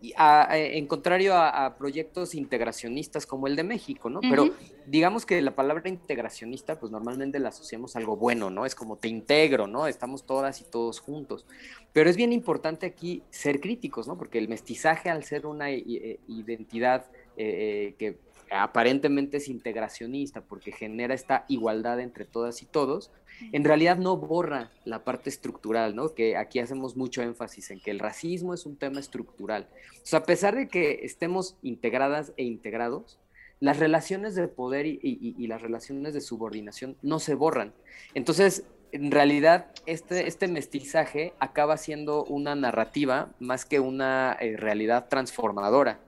y 0.03 0.13
en 0.17 0.87
contrario 0.87 1.35
a, 1.35 1.75
proyectos 1.77 2.33
integracionistas 2.33 3.27
como 3.27 3.45
el 3.45 3.55
de 3.55 3.63
México, 3.63 4.09
¿no? 4.09 4.19
Pero 4.19 4.49
digamos 4.87 5.27
que 5.27 5.39
la 5.43 5.53
palabra 5.53 5.89
integracionista, 5.89 6.79
pues 6.79 6.91
normalmente 6.91 7.37
la 7.37 7.49
asociamos 7.49 7.95
a 7.95 7.99
algo 7.99 8.17
bueno, 8.17 8.49
¿no? 8.49 8.65
Es 8.65 8.73
como 8.73 8.97
te 8.97 9.09
integro, 9.09 9.67
¿no? 9.67 9.85
Estamos 9.85 10.25
todas 10.25 10.59
y 10.59 10.63
todos 10.63 10.99
juntos. 10.99 11.45
Pero 11.93 12.09
es 12.09 12.17
bien 12.17 12.33
importante 12.33 12.87
aquí 12.87 13.21
ser 13.29 13.61
críticos, 13.61 14.07
¿no? 14.07 14.17
Porque 14.17 14.39
el 14.39 14.47
mestizaje, 14.47 15.11
al 15.11 15.23
ser 15.23 15.45
una 15.45 15.69
eh, 15.69 16.19
identidad 16.27 17.05
que 17.37 18.17
aparentemente 18.51 19.37
es 19.37 19.47
integracionista 19.47 20.41
porque 20.41 20.71
genera 20.71 21.13
esta 21.13 21.45
igualdad 21.47 21.99
entre 21.99 22.25
todas 22.25 22.61
y 22.61 22.65
todos, 22.65 23.11
en 23.51 23.63
realidad 23.63 23.97
no 23.97 24.17
borra 24.17 24.69
la 24.85 25.03
parte 25.03 25.29
estructural, 25.29 25.95
¿no? 25.95 26.13
Que 26.13 26.37
aquí 26.37 26.59
hacemos 26.59 26.95
mucho 26.95 27.21
énfasis 27.21 27.71
en 27.71 27.79
que 27.79 27.91
el 27.91 27.99
racismo 27.99 28.53
es 28.53 28.65
un 28.65 28.75
tema 28.75 28.99
estructural. 28.99 29.67
O 29.95 30.05
sea, 30.05 30.19
a 30.19 30.23
pesar 30.23 30.55
de 30.55 30.67
que 30.67 30.99
estemos 31.03 31.55
integradas 31.63 32.33
e 32.37 32.43
integrados, 32.43 33.17
las 33.59 33.77
relaciones 33.77 34.35
de 34.35 34.47
poder 34.47 34.85
y, 34.85 35.47
las 35.47 35.61
relaciones 35.61 36.13
de 36.13 36.21
subordinación 36.21 36.97
no 37.01 37.19
se 37.19 37.35
borran. 37.35 37.73
Entonces, 38.15 38.63
en 38.91 39.11
realidad, 39.11 39.67
este, 39.85 40.27
este 40.27 40.47
mestizaje 40.47 41.33
acaba 41.39 41.77
siendo 41.77 42.25
una 42.25 42.55
narrativa 42.55 43.29
más 43.39 43.65
que 43.65 43.79
una 43.79 44.35
eh, 44.39 44.57
realidad 44.57 45.07
transformadora. 45.07 45.99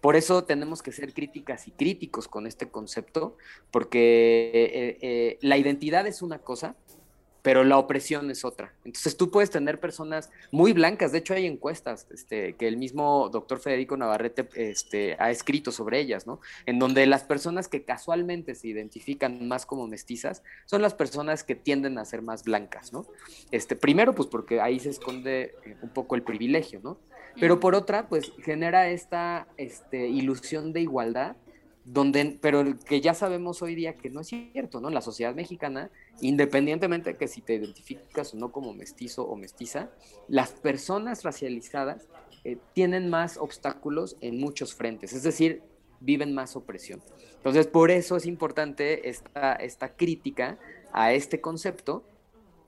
Por 0.00 0.16
eso 0.16 0.44
tenemos 0.44 0.82
que 0.82 0.92
ser 0.92 1.12
críticas 1.12 1.68
y 1.68 1.70
críticos 1.72 2.28
con 2.28 2.46
este 2.46 2.68
concepto, 2.68 3.36
porque 3.70 4.50
eh, 4.54 4.98
eh, 5.00 5.38
la 5.40 5.56
identidad 5.56 6.06
es 6.06 6.22
una 6.22 6.38
cosa, 6.38 6.76
pero 7.42 7.64
la 7.64 7.78
opresión 7.78 8.30
es 8.30 8.44
otra. 8.44 8.74
Entonces 8.84 9.16
tú 9.16 9.30
puedes 9.30 9.50
tener 9.50 9.80
personas 9.80 10.30
muy 10.50 10.72
blancas, 10.72 11.12
de 11.12 11.18
hecho 11.18 11.34
hay 11.34 11.46
encuestas 11.46 12.06
este, 12.10 12.54
que 12.56 12.68
el 12.68 12.76
mismo 12.76 13.28
doctor 13.30 13.58
Federico 13.58 13.96
Navarrete 13.96 14.48
este, 14.54 15.16
ha 15.18 15.30
escrito 15.30 15.72
sobre 15.72 16.00
ellas, 16.00 16.26
¿no? 16.26 16.40
En 16.66 16.78
donde 16.78 17.06
las 17.06 17.24
personas 17.24 17.68
que 17.68 17.84
casualmente 17.84 18.54
se 18.54 18.68
identifican 18.68 19.48
más 19.48 19.66
como 19.66 19.86
mestizas 19.86 20.42
son 20.66 20.82
las 20.82 20.94
personas 20.94 21.44
que 21.44 21.54
tienden 21.54 21.98
a 21.98 22.04
ser 22.04 22.22
más 22.22 22.44
blancas, 22.44 22.92
¿no? 22.92 23.06
Este, 23.50 23.76
primero, 23.76 24.14
pues 24.14 24.28
porque 24.28 24.60
ahí 24.60 24.78
se 24.80 24.90
esconde 24.90 25.54
eh, 25.64 25.76
un 25.80 25.88
poco 25.90 26.16
el 26.16 26.22
privilegio, 26.22 26.80
¿no? 26.82 26.98
Pero 27.40 27.60
por 27.60 27.74
otra, 27.74 28.08
pues 28.08 28.32
genera 28.42 28.88
esta 28.88 29.46
este, 29.56 30.08
ilusión 30.08 30.72
de 30.72 30.80
igualdad, 30.80 31.36
donde, 31.84 32.38
pero 32.40 32.64
que 32.80 33.00
ya 33.00 33.14
sabemos 33.14 33.62
hoy 33.62 33.74
día 33.74 33.94
que 33.94 34.10
no 34.10 34.20
es 34.20 34.28
cierto, 34.28 34.80
¿no? 34.80 34.90
La 34.90 35.00
sociedad 35.00 35.34
mexicana, 35.34 35.90
independientemente 36.20 37.12
de 37.12 37.16
que 37.16 37.28
si 37.28 37.40
te 37.40 37.54
identificas 37.54 38.34
o 38.34 38.36
no 38.36 38.52
como 38.52 38.74
mestizo 38.74 39.24
o 39.24 39.36
mestiza, 39.36 39.88
las 40.28 40.50
personas 40.52 41.24
racializadas 41.24 42.08
eh, 42.44 42.58
tienen 42.74 43.08
más 43.08 43.38
obstáculos 43.38 44.16
en 44.20 44.38
muchos 44.38 44.74
frentes, 44.74 45.12
es 45.12 45.22
decir, 45.22 45.62
viven 46.00 46.34
más 46.34 46.56
opresión. 46.56 47.00
Entonces, 47.36 47.66
por 47.66 47.90
eso 47.90 48.16
es 48.16 48.26
importante 48.26 49.08
esta, 49.08 49.54
esta 49.54 49.96
crítica 49.96 50.58
a 50.92 51.12
este 51.12 51.40
concepto 51.40 52.04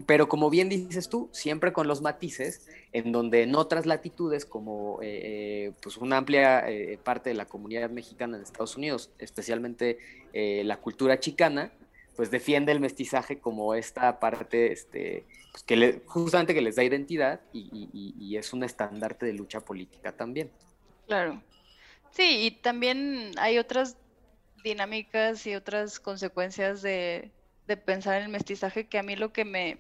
pero 0.06 0.28
como 0.28 0.50
bien 0.50 0.68
dices 0.68 1.08
tú, 1.08 1.28
siempre 1.32 1.72
con 1.72 1.86
los 1.88 2.00
matices, 2.00 2.68
en 2.92 3.12
donde 3.12 3.42
en 3.42 3.54
otras 3.54 3.86
latitudes, 3.86 4.44
como 4.44 5.00
eh, 5.02 5.20
eh, 5.66 5.72
pues 5.82 5.96
una 5.96 6.18
amplia 6.18 6.68
eh, 6.68 6.98
parte 7.02 7.30
de 7.30 7.34
la 7.34 7.46
comunidad 7.46 7.90
mexicana 7.90 8.36
en 8.36 8.42
Estados 8.42 8.76
Unidos, 8.76 9.10
especialmente 9.18 9.98
la 10.32 10.76
cultura 10.76 11.18
chicana, 11.18 11.72
pues 12.14 12.30
defiende 12.30 12.70
el 12.70 12.78
mestizaje 12.78 13.40
como 13.40 13.74
esta 13.74 14.20
parte 14.20 14.72
este, 14.72 15.24
pues 15.50 15.64
que 15.64 16.02
justamente 16.06 16.54
que 16.54 16.60
les 16.60 16.76
da 16.76 16.84
identidad 16.84 17.40
y, 17.52 17.88
y, 17.92 18.36
es 18.36 18.52
un 18.52 18.62
estandarte 18.62 19.26
de 19.26 19.32
lucha 19.32 19.60
política 19.60 20.12
también. 20.12 20.50
Claro. 21.06 21.42
Sí, 22.12 22.46
y 22.46 22.50
también 22.52 23.32
hay 23.38 23.58
otras 23.58 23.96
dinámicas 24.62 25.46
y 25.46 25.56
otras 25.56 25.98
consecuencias 25.98 26.80
de, 26.80 27.32
de 27.66 27.76
pensar 27.76 28.18
en 28.18 28.24
el 28.24 28.28
mestizaje 28.28 28.86
que 28.86 28.98
a 28.98 29.02
mí 29.02 29.16
lo 29.16 29.32
que 29.32 29.44
me 29.44 29.78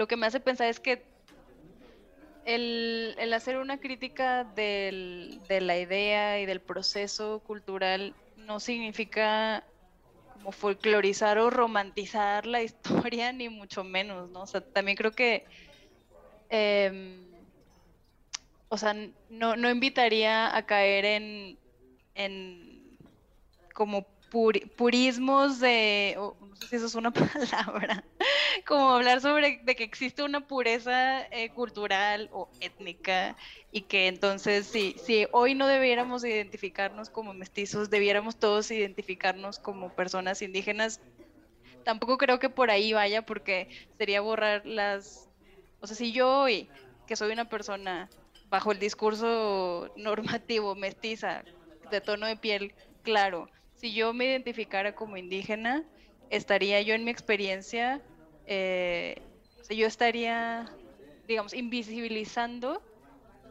lo 0.00 0.08
que 0.08 0.16
me 0.16 0.24
hace 0.24 0.40
pensar 0.40 0.68
es 0.68 0.80
que 0.80 1.02
el, 2.46 3.14
hacer 3.34 3.58
una 3.58 3.78
crítica 3.78 4.44
de 4.44 5.60
la 5.60 5.76
idea 5.76 6.40
y 6.40 6.46
del 6.46 6.62
proceso 6.62 7.40
cultural 7.40 8.14
no 8.34 8.60
significa 8.60 9.62
como 10.32 10.52
folclorizar 10.52 11.38
o 11.38 11.50
romantizar 11.50 12.46
la 12.46 12.62
historia, 12.68 13.30
ni 13.32 13.50
mucho 13.50 13.84
menos, 13.84 14.30
¿no? 14.30 14.44
O 14.44 14.46
sea, 14.46 14.62
también 14.62 14.96
creo 14.96 15.12
que, 15.12 15.44
em, 16.48 17.26
o 18.70 18.78
sea, 18.78 18.96
no, 19.28 19.54
no, 19.54 19.68
invitaría 19.68 20.56
a 20.56 20.64
caer 20.64 21.04
en, 21.04 21.58
en 22.14 22.96
como 23.74 24.06
purismos 24.30 25.58
de, 25.60 26.14
no 26.16 26.56
sé 26.56 26.68
si 26.68 26.76
eso 26.76 26.86
es 26.86 26.94
una 26.94 27.10
palabra, 27.12 28.04
como 28.66 28.90
hablar 28.90 29.20
sobre 29.20 29.60
de 29.64 29.76
que 29.76 29.84
existe 29.84 30.22
una 30.22 30.46
pureza 30.46 31.22
eh, 31.30 31.50
cultural 31.50 32.28
o 32.32 32.48
étnica 32.60 33.36
y 33.72 33.82
que 33.82 34.06
entonces 34.06 34.66
si, 34.66 34.94
si 35.04 35.26
hoy 35.32 35.54
no 35.54 35.66
debiéramos 35.66 36.24
identificarnos 36.24 37.10
como 37.10 37.34
mestizos, 37.34 37.90
debiéramos 37.90 38.36
todos 38.38 38.70
identificarnos 38.70 39.58
como 39.58 39.94
personas 39.94 40.42
indígenas, 40.42 41.00
tampoco 41.84 42.16
creo 42.16 42.38
que 42.38 42.50
por 42.50 42.70
ahí 42.70 42.92
vaya 42.92 43.22
porque 43.22 43.68
sería 43.98 44.20
borrar 44.20 44.64
las, 44.64 45.28
o 45.80 45.86
sea, 45.86 45.96
si 45.96 46.12
yo 46.12 46.30
hoy, 46.42 46.70
que 47.06 47.16
soy 47.16 47.32
una 47.32 47.48
persona 47.48 48.08
bajo 48.48 48.72
el 48.72 48.78
discurso 48.78 49.92
normativo, 49.96 50.74
mestiza, 50.74 51.44
de 51.90 52.00
tono 52.00 52.26
de 52.26 52.36
piel 52.36 52.74
claro, 53.02 53.48
si 53.80 53.94
yo 53.94 54.12
me 54.12 54.26
identificara 54.26 54.94
como 54.94 55.16
indígena, 55.16 55.88
estaría 56.28 56.82
yo 56.82 56.94
en 56.94 57.04
mi 57.04 57.10
experiencia, 57.10 58.04
eh, 58.44 59.26
yo 59.68 59.86
estaría, 59.86 60.78
digamos, 61.26 61.54
invisibilizando 61.54 62.86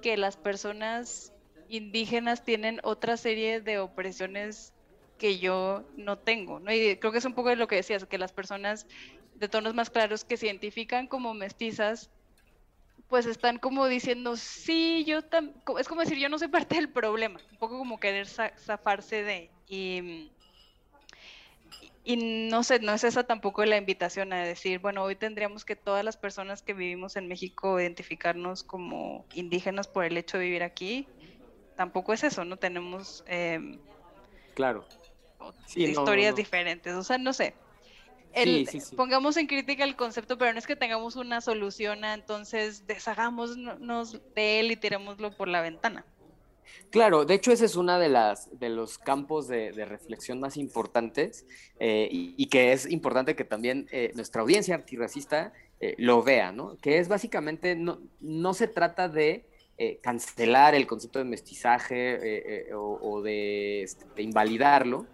que 0.01 0.17
las 0.17 0.37
personas 0.37 1.33
indígenas 1.67 2.43
tienen 2.45 2.79
otra 2.83 3.17
serie 3.17 3.61
de 3.61 3.79
opresiones 3.79 4.75
que 5.17 5.39
yo 5.39 5.91
no 5.95 6.19
tengo, 6.19 6.59
¿no? 6.59 6.73
Y 6.73 6.97
creo 6.99 7.11
que 7.11 7.19
es 7.19 7.25
un 7.25 7.35
poco 7.35 7.49
de 7.49 7.55
lo 7.57 7.67
que 7.67 7.77
decías, 7.77 8.05
que 8.07 8.17
las 8.17 8.33
personas 8.33 8.87
de 9.33 9.49
tonos 9.49 9.73
más 9.75 9.89
claros 9.91 10.25
que 10.25 10.37
se 10.37 10.47
identifican 10.47 11.07
como 11.07 11.33
mestizas, 11.33 12.11
pues 13.07 13.25
están 13.25 13.57
como 13.59 13.87
diciendo, 13.87 14.35
sí, 14.37 15.05
yo 15.05 15.23
también, 15.23 15.61
es 15.79 15.87
como 15.87 16.01
decir, 16.01 16.17
yo 16.19 16.29
no 16.29 16.39
soy 16.39 16.49
parte 16.49 16.75
del 16.75 16.91
problema, 16.91 17.41
un 17.51 17.57
poco 17.57 17.77
como 17.77 17.99
querer 17.99 18.27
zafarse 18.27 19.23
de, 19.23 19.53
y, 19.69 20.31
y 22.03 22.49
no 22.49 22.63
sé, 22.63 22.79
no 22.79 22.93
es 22.93 23.03
esa 23.03 23.23
tampoco 23.23 23.63
la 23.65 23.77
invitación 23.77 24.33
a 24.33 24.43
decir, 24.43 24.79
bueno, 24.79 25.03
hoy 25.03 25.15
tendríamos 25.15 25.63
que 25.63 25.75
todas 25.75 26.03
las 26.03 26.17
personas 26.17 26.63
que 26.63 26.73
vivimos 26.73 27.15
en 27.15 27.27
México 27.27 27.79
identificarnos 27.79 28.63
como 28.63 29.25
indígenas 29.35 29.87
por 29.87 30.05
el 30.05 30.17
hecho 30.17 30.39
de 30.39 30.45
vivir 30.45 30.63
aquí. 30.63 31.07
Tampoco 31.75 32.13
es 32.13 32.23
eso, 32.23 32.43
no 32.43 32.57
tenemos... 32.57 33.23
Em, 33.27 33.77
claro. 34.55 34.85
historias 35.75 36.35
diferentes, 36.35 36.95
o 36.95 37.03
sea, 37.03 37.19
no 37.19 37.31
sé. 37.31 37.53
Pongamos 38.95 39.37
en 39.37 39.47
crítica 39.47 39.83
el 39.83 39.95
concepto, 39.95 40.37
pero 40.37 40.51
no 40.51 40.59
es 40.59 40.67
que 40.67 40.75
tengamos 40.75 41.15
una 41.15 41.41
solución, 41.41 42.03
entonces 42.03 42.85
deshagámonos 42.87 44.19
de 44.35 44.59
él 44.59 44.71
y 44.71 44.75
tirémoslo 44.75 45.31
por 45.31 45.47
la 45.47 45.61
ventana. 45.61 46.05
Claro, 46.91 47.25
de 47.25 47.35
hecho 47.35 47.51
ese 47.51 47.65
es 47.65 47.75
uno 47.75 47.99
de, 47.99 48.09
las, 48.09 48.59
de 48.59 48.69
los 48.69 48.97
campos 48.97 49.47
de, 49.47 49.71
reflexión 49.85 50.39
más 50.39 50.57
importantes 50.57 51.45
eh, 51.79 52.07
y, 52.11 52.47
que 52.47 52.71
es 52.71 52.89
importante 52.89 53.35
que 53.35 53.43
también 53.43 53.87
eh, 53.91 54.11
nuestra 54.15 54.41
audiencia 54.41 54.75
antirracista 54.75 55.53
eh, 55.79 55.93
lo 55.99 56.23
vea, 56.23 56.51
¿no? 56.51 56.77
Que 56.77 56.97
es 56.97 57.07
básicamente, 57.07 57.75
no, 57.75 57.99
no 58.19 58.53
se 58.53 58.67
trata 58.67 59.07
de 59.07 59.45
cancelar 60.01 60.75
el 60.75 60.85
concepto 60.85 61.19
de 61.19 61.25
mestizaje 61.25 62.67
o, 62.73 63.21
de, 63.21 63.83
este, 63.83 64.03
de, 64.13 64.23
invalidarlo. 64.23 65.05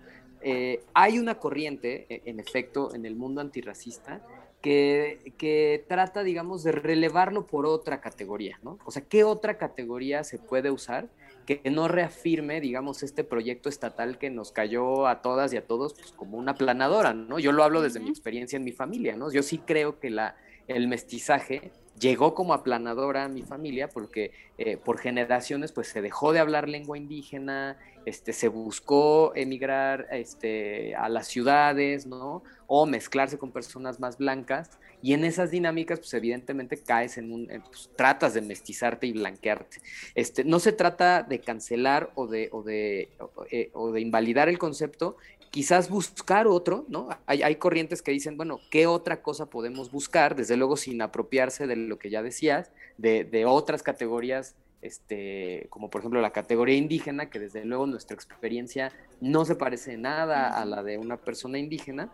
hay 0.96 1.20
una 1.20 1.36
corriente, 1.36 2.08
en 2.10 2.40
efecto, 2.40 2.96
en 2.96 3.06
el 3.06 3.16
mundo 3.16 3.42
antirracista 3.42 4.26
que, 4.64 5.34
que, 5.38 5.86
trata, 5.88 6.24
digamos, 6.24 6.64
de 6.64 6.72
relevarlo 6.72 7.46
por 7.46 7.68
otra 7.68 8.02
categoría, 8.02 8.58
¿no? 8.64 8.80
O 8.86 8.92
sea, 8.92 9.04
¿qué 9.04 9.24
otra 9.24 9.60
categoría 9.60 10.24
se 10.24 10.40
puede 10.40 10.72
usar 10.72 11.10
que 11.46 11.62
no 11.70 11.88
reafirme, 11.88 12.60
digamos, 12.60 13.04
este 13.04 13.24
proyecto 13.24 13.70
estatal 13.70 14.18
que 14.18 14.30
nos 14.30 14.52
cayó 14.52 15.08
a 15.08 15.22
todas 15.22 15.54
y 15.54 15.58
a 15.58 15.66
todos 15.66 15.94
pues, 15.94 16.12
como 16.12 16.38
una 16.38 16.56
planadora, 16.56 17.14
¿no? 17.14 17.40
Yo 17.40 17.52
lo 17.52 17.64
hablo 17.64 17.82
desde 17.82 18.00
mi 18.00 18.10
experiencia 18.10 18.58
en 18.58 18.64
mi 18.64 18.72
familia, 18.72 19.16
¿no? 19.16 19.32
Yo 19.32 19.44
sí 19.44 19.60
creo 19.60 20.00
que 20.00 20.10
la, 20.10 20.36
el 20.68 20.88
mestizaje 20.88 21.72
llegó 22.00 22.34
como 22.34 22.54
aplanadora 22.54 23.24
a 23.24 23.30
mi 23.30 23.44
familia 23.44 23.88
porque 23.90 24.32
eh, 24.58 24.78
por 24.78 24.98
generaciones 24.98 25.72
pues 25.72 25.88
se 25.88 26.02
dejó 26.02 26.34
de 26.34 26.40
hablar 26.40 26.68
lengua 26.68 26.98
indígena, 26.98 27.78
este, 28.06 28.34
se 28.34 28.48
buscó 28.48 29.34
emigrar 29.36 30.08
este, 30.12 30.96
a 30.96 31.10
las 31.10 31.28
ciudades, 31.28 32.06
¿no? 32.06 32.44
O 32.68 32.86
mezclarse 32.86 33.38
con 33.38 33.52
personas 33.52 34.00
más 34.00 34.18
blancas 34.18 34.72
y 35.02 35.14
en 35.14 35.24
esas 35.24 35.52
dinámicas 35.52 36.00
pues 36.00 36.14
evidentemente 36.16 36.78
caes 36.78 37.18
en 37.18 37.32
un, 37.32 37.48
pues, 37.48 37.90
tratas 37.96 38.34
de 38.34 38.42
mestizarte 38.42 39.06
y 39.08 39.14
blanquearte. 39.14 39.78
Este, 40.16 40.44
no 40.44 40.60
se 40.60 40.72
trata 40.72 41.22
de 41.22 41.40
cancelar 41.40 42.12
o 42.16 42.28
de, 42.28 42.50
o 42.52 42.64
de, 42.64 43.10
eh, 43.52 43.70
o 43.74 43.92
de 43.92 44.02
invalidar 44.02 44.50
el 44.50 44.58
concepto, 44.58 45.18
quizás 45.52 45.90
buscar 45.90 46.48
otro, 46.48 46.86
¿no? 46.90 47.10
Hay, 47.28 47.42
hay, 47.42 47.56
corrientes 47.56 48.02
que 48.02 48.12
dicen, 48.12 48.36
bueno, 48.36 48.60
¿qué 48.70 48.88
otra 48.88 49.22
cosa 49.22 49.46
podemos 49.46 49.92
buscar? 49.92 50.36
Desde 50.36 50.58
luego 50.58 50.76
sin 50.76 51.02
apropiarse 51.02 51.66
de 51.66 51.76
lo 51.76 51.98
que 51.98 52.10
ya 52.10 52.22
decías, 52.22 52.72
de, 52.98 53.24
de, 53.24 53.46
otras 53.46 53.82
categorías, 53.82 54.56
este, 54.82 55.68
como 55.70 55.90
por 55.90 56.02
ejemplo 56.02 56.20
la 56.20 56.32
categoría 56.32 56.76
indígena, 56.76 57.30
que 57.30 57.40
desde 57.40 57.64
luego 57.64 57.88
nuestra 57.88 58.16
experiencia 58.16 58.92
no 59.22 59.46
se 59.46 59.56
parece 59.56 59.98
nada 59.98 60.50
a 60.50 60.66
la 60.66 60.84
de 60.84 60.98
una 60.98 61.18
persona 61.18 61.58
indígena, 61.58 62.12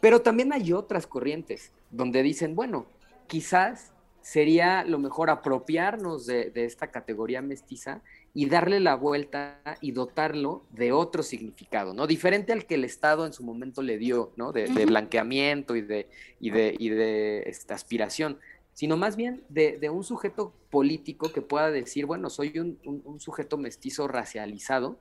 pero 0.00 0.22
también 0.22 0.52
hay 0.52 0.72
otras 0.72 1.06
corrientes 1.06 1.72
donde 1.90 2.22
dicen, 2.22 2.54
bueno, 2.54 2.86
quizás 3.26 3.92
sería 4.20 4.84
lo 4.84 4.98
mejor 4.98 5.30
apropiarnos 5.30 6.26
de, 6.26 6.50
de 6.50 6.64
esta 6.64 6.90
categoría 6.90 7.42
mestiza 7.42 8.02
y 8.34 8.50
darle 8.50 8.80
la 8.80 8.96
vuelta 8.96 9.60
y 9.80 9.92
dotarlo 9.92 10.64
de 10.70 10.92
otro 10.92 11.22
significado, 11.22 11.94
¿no? 11.94 12.06
Diferente 12.06 12.52
al 12.52 12.66
que 12.66 12.74
el 12.74 12.84
Estado 12.84 13.24
en 13.24 13.32
su 13.32 13.42
momento 13.42 13.80
le 13.80 13.96
dio, 13.96 14.32
¿no? 14.36 14.52
De, 14.52 14.66
de 14.66 14.84
blanqueamiento 14.84 15.74
y 15.74 15.80
de, 15.80 16.08
y 16.38 16.50
de, 16.50 16.76
y 16.78 16.90
de 16.90 17.44
esta 17.46 17.74
aspiración, 17.74 18.38
sino 18.74 18.98
más 18.98 19.16
bien 19.16 19.42
de, 19.48 19.88
un 19.88 20.04
sujeto 20.04 20.52
político 20.68 21.32
que 21.32 21.40
pueda 21.40 21.70
decir, 21.70 22.04
bueno, 22.04 22.28
soy 22.28 22.58
un, 22.58 22.78
un, 22.84 23.00
un, 23.06 23.20
sujeto 23.20 23.56
mestizo 23.56 24.06
racializado, 24.06 24.98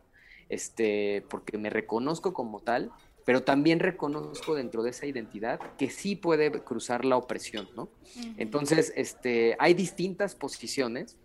este, 0.48 1.26
porque 1.30 1.58
me 1.58 1.70
reconozco 1.70 2.34
como 2.34 2.62
tal, 2.62 2.94
pero 3.26 3.44
también 3.44 3.80
reconozco 3.80 4.56
dentro 4.56 4.84
de 4.84 4.92
esa 4.92 5.06
identidad 5.06 5.60
que 5.78 5.90
sí 5.90 6.16
puede 6.16 6.52
cruzar 6.52 7.04
la 7.04 7.18
opresión, 7.18 7.68
¿no? 7.76 7.84
Uh 7.84 7.88
-huh. 7.88 8.34
Entonces, 8.38 8.94
este, 8.96 9.56
hay 9.60 9.74
distintas 9.74 10.36
posiciones 10.36 11.18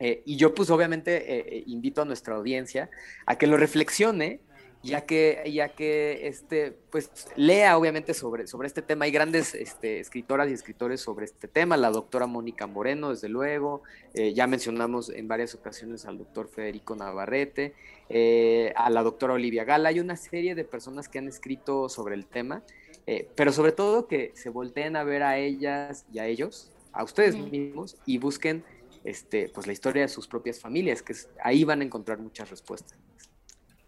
eh, 0.00 0.22
y 0.24 0.36
yo 0.36 0.54
pues 0.54 0.70
obviamente 0.70 1.16
eh, 1.16 1.44
eh, 1.46 1.64
invito 1.66 2.02
a 2.02 2.04
nuestra 2.04 2.34
audiencia 2.34 2.90
a 3.26 3.38
que 3.38 3.46
lo 3.46 3.56
reflexione, 3.56 4.40
ya 4.84 5.00
que, 5.00 5.50
ya 5.52 5.70
que 5.70 6.28
este, 6.28 6.72
pues 6.90 7.10
lea 7.36 7.76
obviamente 7.78 8.12
sobre, 8.12 8.46
sobre 8.46 8.68
este 8.68 8.82
tema. 8.82 9.06
Hay 9.06 9.10
grandes 9.10 9.54
este, 9.54 9.98
escritoras 9.98 10.50
y 10.50 10.52
escritores 10.52 11.00
sobre 11.00 11.24
este 11.24 11.48
tema, 11.48 11.76
la 11.76 11.90
doctora 11.90 12.26
Mónica 12.26 12.66
Moreno, 12.66 13.10
desde 13.10 13.28
luego, 13.28 13.82
eh, 14.12 14.34
ya 14.34 14.46
mencionamos 14.46 15.08
en 15.08 15.26
varias 15.26 15.54
ocasiones 15.54 16.04
al 16.04 16.18
doctor 16.18 16.48
Federico 16.48 16.94
Navarrete, 16.94 17.74
eh, 18.10 18.72
a 18.76 18.90
la 18.90 19.02
doctora 19.02 19.34
Olivia 19.34 19.64
Gala, 19.64 19.88
hay 19.88 20.00
una 20.00 20.16
serie 20.16 20.54
de 20.54 20.64
personas 20.64 21.08
que 21.08 21.18
han 21.18 21.28
escrito 21.28 21.88
sobre 21.88 22.14
el 22.14 22.26
tema, 22.26 22.62
eh, 23.06 23.28
pero 23.34 23.52
sobre 23.52 23.72
todo 23.72 24.06
que 24.06 24.32
se 24.34 24.50
volteen 24.50 24.96
a 24.96 25.04
ver 25.04 25.22
a 25.22 25.38
ellas 25.38 26.04
y 26.12 26.18
a 26.18 26.26
ellos, 26.26 26.70
a 26.92 27.02
ustedes 27.04 27.36
mismos, 27.36 27.96
y 28.06 28.18
busquen 28.18 28.62
este, 29.04 29.50
pues 29.50 29.66
la 29.66 29.72
historia 29.72 30.02
de 30.02 30.08
sus 30.08 30.26
propias 30.26 30.60
familias, 30.60 31.02
que 31.02 31.14
ahí 31.42 31.64
van 31.64 31.80
a 31.80 31.84
encontrar 31.84 32.18
muchas 32.18 32.50
respuestas. 32.50 32.98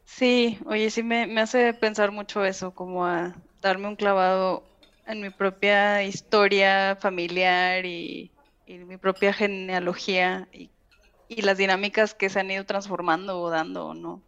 Sí, 0.07 0.59
oye, 0.67 0.91
sí 0.91 1.03
me, 1.03 1.27
me, 1.27 1.41
hace 1.43 1.75
pensar 1.75 2.13
mucho 2.13 2.45
eso, 2.45 2.75
como 2.75 3.05
a 3.07 3.35
darme 3.61 3.89
un 3.89 3.97
clavado 3.97 4.65
en 5.05 5.21
mi 5.21 5.31
propia 5.31 6.03
historia 6.05 6.97
familiar 6.97 7.85
y, 7.85 8.33
mi 8.67 8.97
propia 8.97 9.33
genealogía 9.33 10.49
y, 10.53 10.73
las 11.43 11.59
dinámicas 11.59 12.15
que 12.15 12.31
se 12.31 12.41
han 12.41 12.51
ido 12.51 12.65
transformando 12.65 13.41
o 13.41 13.51
dando, 13.51 13.95
¿no? 13.95 14.25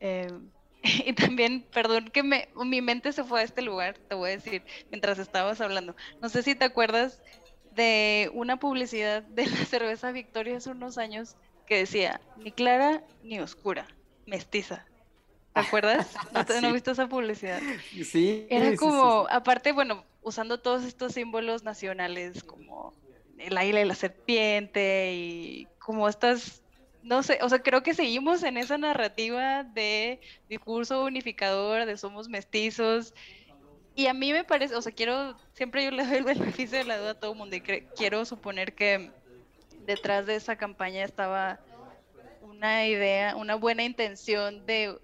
Eh, 0.00 0.28
y 1.06 1.12
también, 1.14 1.68
perdón 1.72 2.10
que 2.10 2.22
me, 2.22 2.48
mi 2.56 2.82
mente 2.82 3.12
se 3.12 3.24
fue 3.24 3.40
a 3.40 3.44
este 3.44 3.62
lugar, 3.62 3.98
te 4.08 4.14
voy 4.16 4.30
a 4.30 4.32
decir, 4.34 4.64
mientras 4.90 5.18
estabas 5.18 5.60
hablando. 5.60 5.94
No 6.20 6.28
sé 6.30 6.42
si 6.42 6.54
te 6.54 6.64
acuerdas 6.64 7.22
de 7.70 8.30
una 8.34 8.58
publicidad 8.58 9.22
de 9.22 9.46
la 9.46 9.56
cerveza 9.66 10.12
Victoria 10.12 10.56
hace 10.58 10.70
unos 10.70 10.98
años 10.98 11.36
que 11.66 11.78
decía, 11.78 12.20
ni 12.36 12.52
clara 12.52 13.04
ni 13.22 13.40
oscura, 13.40 13.88
mestiza. 14.26 14.93
¿Te 15.54 15.60
acuerdas? 15.60 16.14
¿No, 16.32 16.44
te, 16.44 16.54
sí. 16.54 16.60
¿no 16.60 16.72
viste 16.72 16.90
esa 16.90 17.08
publicidad? 17.08 17.62
Sí. 18.04 18.46
Era 18.50 18.72
sí, 18.72 18.76
como, 18.76 19.22
sí, 19.22 19.28
aparte, 19.30 19.72
bueno, 19.72 20.04
usando 20.20 20.60
todos 20.60 20.84
estos 20.84 21.12
símbolos 21.12 21.62
nacionales 21.62 22.42
como 22.42 22.92
el 23.38 23.56
águila 23.56 23.80
y 23.80 23.84
la 23.84 23.94
serpiente 23.94 25.12
y 25.14 25.68
como 25.78 26.08
estas, 26.08 26.64
no 27.02 27.22
sé, 27.22 27.38
o 27.40 27.48
sea, 27.48 27.60
creo 27.60 27.84
que 27.84 27.94
seguimos 27.94 28.42
en 28.42 28.56
esa 28.56 28.78
narrativa 28.78 29.62
de 29.62 30.20
discurso 30.48 31.04
unificador, 31.04 31.86
de 31.86 31.96
somos 31.96 32.28
mestizos. 32.28 33.14
Y 33.94 34.08
a 34.08 34.14
mí 34.14 34.32
me 34.32 34.42
parece, 34.42 34.74
o 34.74 34.82
sea, 34.82 34.92
quiero, 34.92 35.36
siempre 35.52 35.84
yo 35.84 35.92
le 35.92 36.04
doy 36.04 36.16
el 36.16 36.24
beneficio 36.24 36.78
de 36.78 36.84
la 36.84 36.98
duda 36.98 37.10
a 37.10 37.14
todo 37.14 37.32
el 37.32 37.38
mundo 37.38 37.54
y 37.54 37.60
quiero 37.60 38.24
suponer 38.24 38.74
que 38.74 39.12
detrás 39.86 40.26
de 40.26 40.34
esa 40.34 40.56
campaña 40.56 41.04
estaba 41.04 41.60
una 42.40 42.86
idea, 42.88 43.36
una 43.36 43.54
buena 43.54 43.84
intención 43.84 44.66
de 44.66 44.98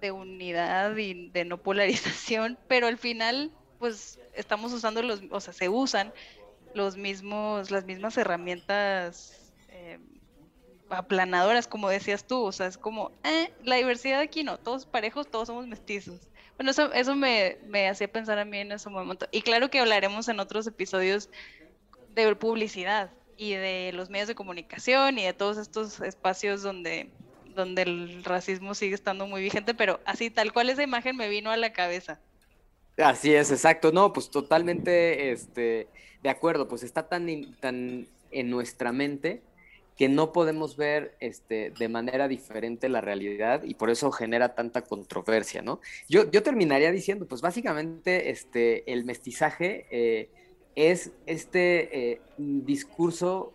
de 0.00 0.12
unidad 0.12 0.96
y 0.96 1.30
de 1.30 1.44
no 1.44 1.58
polarización, 1.58 2.58
pero 2.68 2.86
al 2.86 2.98
final, 2.98 3.50
pues 3.78 4.18
estamos 4.34 4.72
usando 4.72 5.02
los, 5.02 5.22
o 5.30 5.40
sea, 5.40 5.52
se 5.52 5.68
usan 5.68 6.12
los 6.74 6.96
mismos, 6.96 7.70
las 7.70 7.84
mismas 7.84 8.16
herramientas 8.18 9.52
eh, 9.68 9.98
aplanadoras, 10.90 11.66
como 11.66 11.88
decías 11.88 12.26
tú, 12.26 12.42
o 12.42 12.52
sea, 12.52 12.66
es 12.66 12.78
como, 12.78 13.12
eh, 13.24 13.52
la 13.64 13.76
diversidad 13.76 14.20
aquí 14.20 14.44
no, 14.44 14.58
todos 14.58 14.86
parejos, 14.86 15.30
todos 15.30 15.48
somos 15.48 15.66
mestizos. 15.66 16.20
Bueno, 16.56 16.70
eso, 16.70 16.92
eso 16.92 17.14
me, 17.14 17.58
me 17.66 17.88
hacía 17.88 18.10
pensar 18.10 18.38
a 18.38 18.44
mí 18.44 18.58
en 18.58 18.72
ese 18.72 18.88
momento. 18.88 19.26
Y 19.30 19.42
claro 19.42 19.68
que 19.68 19.78
hablaremos 19.78 20.28
en 20.28 20.40
otros 20.40 20.66
episodios 20.66 21.28
de 22.14 22.34
publicidad 22.34 23.10
y 23.36 23.52
de 23.52 23.92
los 23.92 24.08
medios 24.08 24.28
de 24.28 24.34
comunicación 24.34 25.18
y 25.18 25.24
de 25.24 25.34
todos 25.34 25.58
estos 25.58 26.00
espacios 26.00 26.62
donde 26.62 27.10
donde 27.56 27.82
el 27.82 28.22
racismo 28.22 28.74
sigue 28.74 28.94
estando 28.94 29.26
muy 29.26 29.42
vigente, 29.42 29.74
pero 29.74 29.98
así 30.04 30.30
tal 30.30 30.52
cual 30.52 30.70
esa 30.70 30.84
imagen 30.84 31.16
me 31.16 31.28
vino 31.28 31.50
a 31.50 31.56
la 31.56 31.72
cabeza. 31.72 32.20
Así 32.96 33.34
es, 33.34 33.50
exacto. 33.50 33.90
No, 33.90 34.12
pues 34.12 34.30
totalmente 34.30 35.32
este, 35.32 35.88
de 36.22 36.28
acuerdo, 36.28 36.68
pues 36.68 36.82
está 36.82 37.08
tan, 37.08 37.26
tan 37.60 38.06
en 38.30 38.50
nuestra 38.50 38.92
mente 38.92 39.42
que 39.96 40.08
no 40.08 40.32
podemos 40.32 40.76
ver 40.76 41.16
este, 41.20 41.70
de 41.70 41.88
manera 41.88 42.28
diferente 42.28 42.88
la 42.88 43.00
realidad 43.00 43.62
y 43.64 43.74
por 43.74 43.88
eso 43.88 44.12
genera 44.12 44.54
tanta 44.54 44.82
controversia, 44.82 45.62
¿no? 45.62 45.80
Yo, 46.08 46.30
yo 46.30 46.42
terminaría 46.42 46.92
diciendo, 46.92 47.26
pues 47.26 47.40
básicamente 47.40 48.30
este, 48.30 48.90
el 48.92 49.04
mestizaje 49.06 49.86
eh, 49.90 50.28
es 50.74 51.12
este 51.24 52.12
eh, 52.12 52.20
discurso 52.36 53.54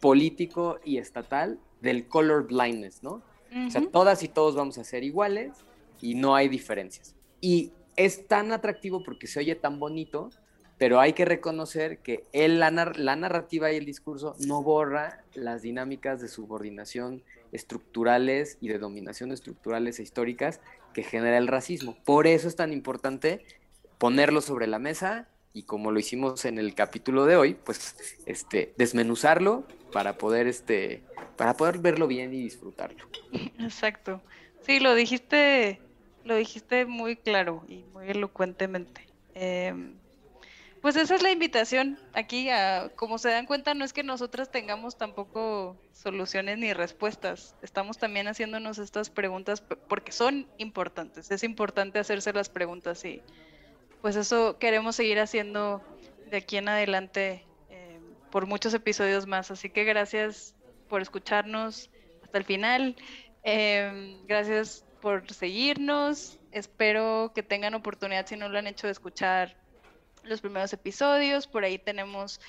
político 0.00 0.78
y 0.84 0.96
estatal 0.96 1.58
del 1.82 2.06
color 2.06 2.46
blindness, 2.46 3.02
¿no? 3.02 3.22
Uh 3.50 3.54
-huh. 3.54 3.68
O 3.68 3.70
sea, 3.70 3.82
todas 3.90 4.22
y 4.22 4.28
todos 4.28 4.54
vamos 4.54 4.78
a 4.78 4.84
ser 4.84 5.04
iguales 5.04 5.52
y 6.00 6.14
no 6.14 6.34
hay 6.34 6.48
diferencias. 6.48 7.14
Y 7.40 7.72
es 7.96 8.26
tan 8.26 8.52
atractivo 8.52 9.02
porque 9.02 9.26
se 9.26 9.40
oye 9.40 9.54
tan 9.54 9.78
bonito, 9.78 10.30
pero 10.78 11.00
hay 11.00 11.12
que 11.12 11.24
reconocer 11.24 11.98
que 11.98 12.24
el, 12.32 12.58
la, 12.58 12.70
la, 12.70 13.16
narrativa 13.16 13.70
y 13.70 13.76
el 13.76 13.84
discurso 13.84 14.34
no 14.40 14.62
borra 14.62 15.22
las 15.34 15.62
dinámicas 15.62 16.20
de 16.20 16.28
subordinación 16.28 17.22
estructurales 17.52 18.56
y 18.60 18.68
de 18.68 18.78
dominación 18.78 19.30
estructurales 19.30 19.98
e 19.98 20.02
históricas 20.02 20.60
que 20.94 21.02
genera 21.02 21.38
el 21.38 21.46
racismo. 21.46 21.96
Por 22.04 22.26
eso 22.26 22.48
es 22.48 22.56
tan 22.56 22.72
importante 22.72 23.44
ponerlo 23.98 24.40
sobre 24.40 24.66
la 24.66 24.78
mesa 24.78 25.28
y 25.52 25.64
como 25.64 25.90
lo 25.90 26.00
hicimos 26.00 26.44
en 26.46 26.58
el 26.58 26.74
capítulo 26.74 27.26
de 27.26 27.36
hoy, 27.36 27.54
pues 27.54 27.94
este, 28.26 28.72
desmenuzarlo 28.76 29.64
para 29.92 30.16
poder, 30.18 30.46
este, 30.46 31.02
para 31.36 31.56
poder 31.56 31.78
verlo 31.78 32.06
bien 32.06 32.32
y 32.32 32.42
disfrutarlo. 32.42 33.06
Exacto. 33.58 34.20
Sí, 34.62 34.80
lo 34.80 34.94
dijiste, 34.94 35.80
lo 36.24 36.36
dijiste 36.36 36.86
muy 36.86 37.16
claro 37.16 37.64
y 37.68 37.84
muy 37.92 38.08
elocuentemente. 38.08 39.06
Eh, 39.34 39.74
pues 40.82 40.96
esa 40.96 41.14
es 41.14 41.22
la 41.22 41.30
invitación 41.30 41.98
aquí. 42.12 42.50
A, 42.50 42.90
como 42.96 43.16
se 43.18 43.30
dan 43.30 43.46
cuenta, 43.46 43.72
no 43.72 43.84
es 43.84 43.92
que 43.92 44.02
nosotras 44.02 44.50
tengamos 44.50 44.98
tampoco 44.98 45.76
soluciones 45.92 46.58
ni 46.58 46.72
respuestas. 46.72 47.54
Estamos 47.62 47.98
también 47.98 48.26
haciéndonos 48.26 48.78
estas 48.78 49.08
preguntas 49.08 49.60
porque 49.60 50.10
son 50.10 50.48
importantes. 50.58 51.30
Es 51.30 51.44
importante 51.44 52.00
hacerse 52.00 52.32
las 52.32 52.48
preguntas 52.48 53.04
y 53.04 53.22
pues 54.00 54.16
eso 54.16 54.58
queremos 54.58 54.96
seguir 54.96 55.20
haciendo 55.20 55.80
de 56.28 56.38
aquí 56.38 56.56
en 56.56 56.68
adelante 56.68 57.44
por 58.32 58.46
muchos 58.46 58.72
episodios 58.74 59.26
más. 59.26 59.52
Así 59.52 59.68
que 59.68 59.84
gracias 59.84 60.56
por 60.88 61.02
escucharnos, 61.02 61.90
hasta 62.24 62.38
el 62.38 62.44
final. 62.44 62.96
Em, 63.44 64.26
gracias 64.26 64.84
por 65.00 65.30
seguirnos. 65.30 66.40
Espero 66.50 67.32
que 67.34 67.42
tengan 67.42 67.74
oportunidad, 67.74 68.26
si 68.26 68.36
no 68.36 68.48
lo 68.48 68.58
han 68.58 68.66
hecho, 68.66 68.88
de 68.88 68.92
escuchar 68.92 69.54
los 70.24 70.40
primeros 70.40 70.72
episodios. 70.72 71.46
Por 71.46 71.62
ahí 71.62 71.78
tenemos 71.78 72.40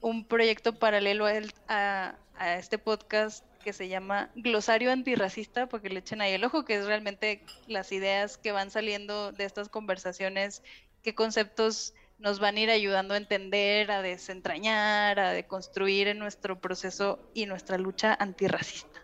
un 0.00 0.26
proyecto 0.26 0.78
paralelo 0.78 1.26
a, 1.68 2.16
a 2.36 2.54
este 2.56 2.78
podcast 2.78 3.44
que 3.62 3.72
se 3.72 3.88
llama 3.88 4.30
Glosario 4.34 4.90
Antirracista, 4.90 5.68
porque 5.68 5.88
le 5.88 6.00
echen 6.00 6.20
ahí 6.20 6.32
el 6.32 6.44
ojo, 6.44 6.64
que 6.64 6.76
es 6.76 6.86
realmente 6.86 7.44
las 7.68 7.92
ideas 7.92 8.38
que 8.38 8.50
van 8.50 8.70
saliendo 8.72 9.30
de 9.30 9.44
estas 9.44 9.68
conversaciones, 9.68 10.62
qué 11.02 11.14
conceptos 11.14 11.94
nos 12.18 12.40
van 12.40 12.56
a 12.56 12.60
ir 12.60 12.70
ayudando 12.70 13.14
a 13.14 13.16
entender, 13.16 13.90
a 13.90 14.02
desentrañar, 14.02 15.20
a 15.20 15.32
deconstruir 15.32 16.08
en 16.08 16.18
nuestro 16.18 16.60
proceso 16.60 17.18
y 17.34 17.46
nuestra 17.46 17.78
lucha 17.78 18.16
antirracista. 18.18 19.00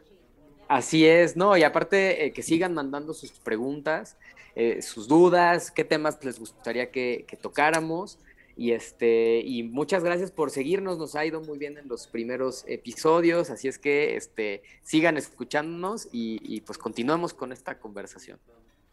Así 0.69 1.07
es, 1.07 1.37
no, 1.37 1.57
y 1.57 1.63
aparte 1.63 2.25
eh, 2.25 2.33
que 2.33 2.43
sigan 2.43 2.75
mandando 2.75 3.15
sus 3.15 3.33
preguntas, 3.33 4.17
eh, 4.57 4.83
sus 4.83 5.09
dudas, 5.09 5.71
qué 5.71 5.85
temas 5.85 6.19
les 6.25 6.39
gustaría 6.39 6.91
que, 6.91 7.27
tocáramos. 7.41 8.19
Y 8.57 8.71
este, 8.71 9.41
y 9.41 9.65
muchas 9.65 10.05
gracias 10.05 10.31
por 10.31 10.53
seguirnos, 10.53 10.97
nos 10.97 11.17
ha 11.17 11.27
ido 11.27 11.41
muy 11.41 11.59
bien 11.59 11.77
en 11.77 11.89
los 11.89 12.07
primeros 12.07 12.65
episodios, 12.69 13.51
así 13.51 13.67
es 13.67 13.81
que 13.81 14.15
este, 14.15 14.63
sigan 14.85 15.17
escuchándonos 15.17 16.07
y, 16.13 16.39
y 16.41 16.61
pues 16.61 16.79
continuamos 16.79 17.35
con 17.35 17.51
esta 17.51 17.81
conversación. 17.81 18.39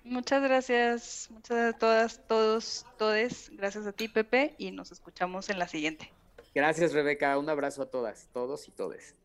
Muchas 0.04 0.42
gracias, 0.42 1.30
muchas 1.32 1.58
gracias 1.58 1.76
a 1.76 1.78
todas, 1.78 2.28
todos, 2.28 2.86
todes. 2.98 3.52
Gracias 3.54 3.86
a 3.86 3.92
ti, 3.92 4.08
Pepe, 4.08 4.56
y 4.58 4.72
nos 4.72 4.92
escuchamos 4.92 5.50
en 5.50 5.60
la 5.60 5.68
siguiente. 5.68 6.12
Gracias, 6.56 6.94
Rebeca. 6.94 7.38
Un 7.38 7.50
abrazo 7.50 7.84
a 7.84 7.86
todas, 7.86 8.28
todos 8.34 8.68
y 8.68 8.72
todes. 8.72 9.16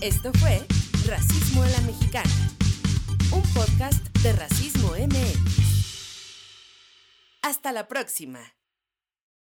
Esto 0.00 0.32
fue 0.34 0.60
Racismo 1.06 1.62
a 1.62 1.68
la 1.68 1.80
Mexicana, 1.82 2.30
un 3.32 3.42
podcast 3.54 4.04
de 4.18 4.32
Racismo 4.32 4.90
MX. 4.90 5.58
Hasta 7.42 7.72
la 7.72 7.86
próxima. 7.88 8.57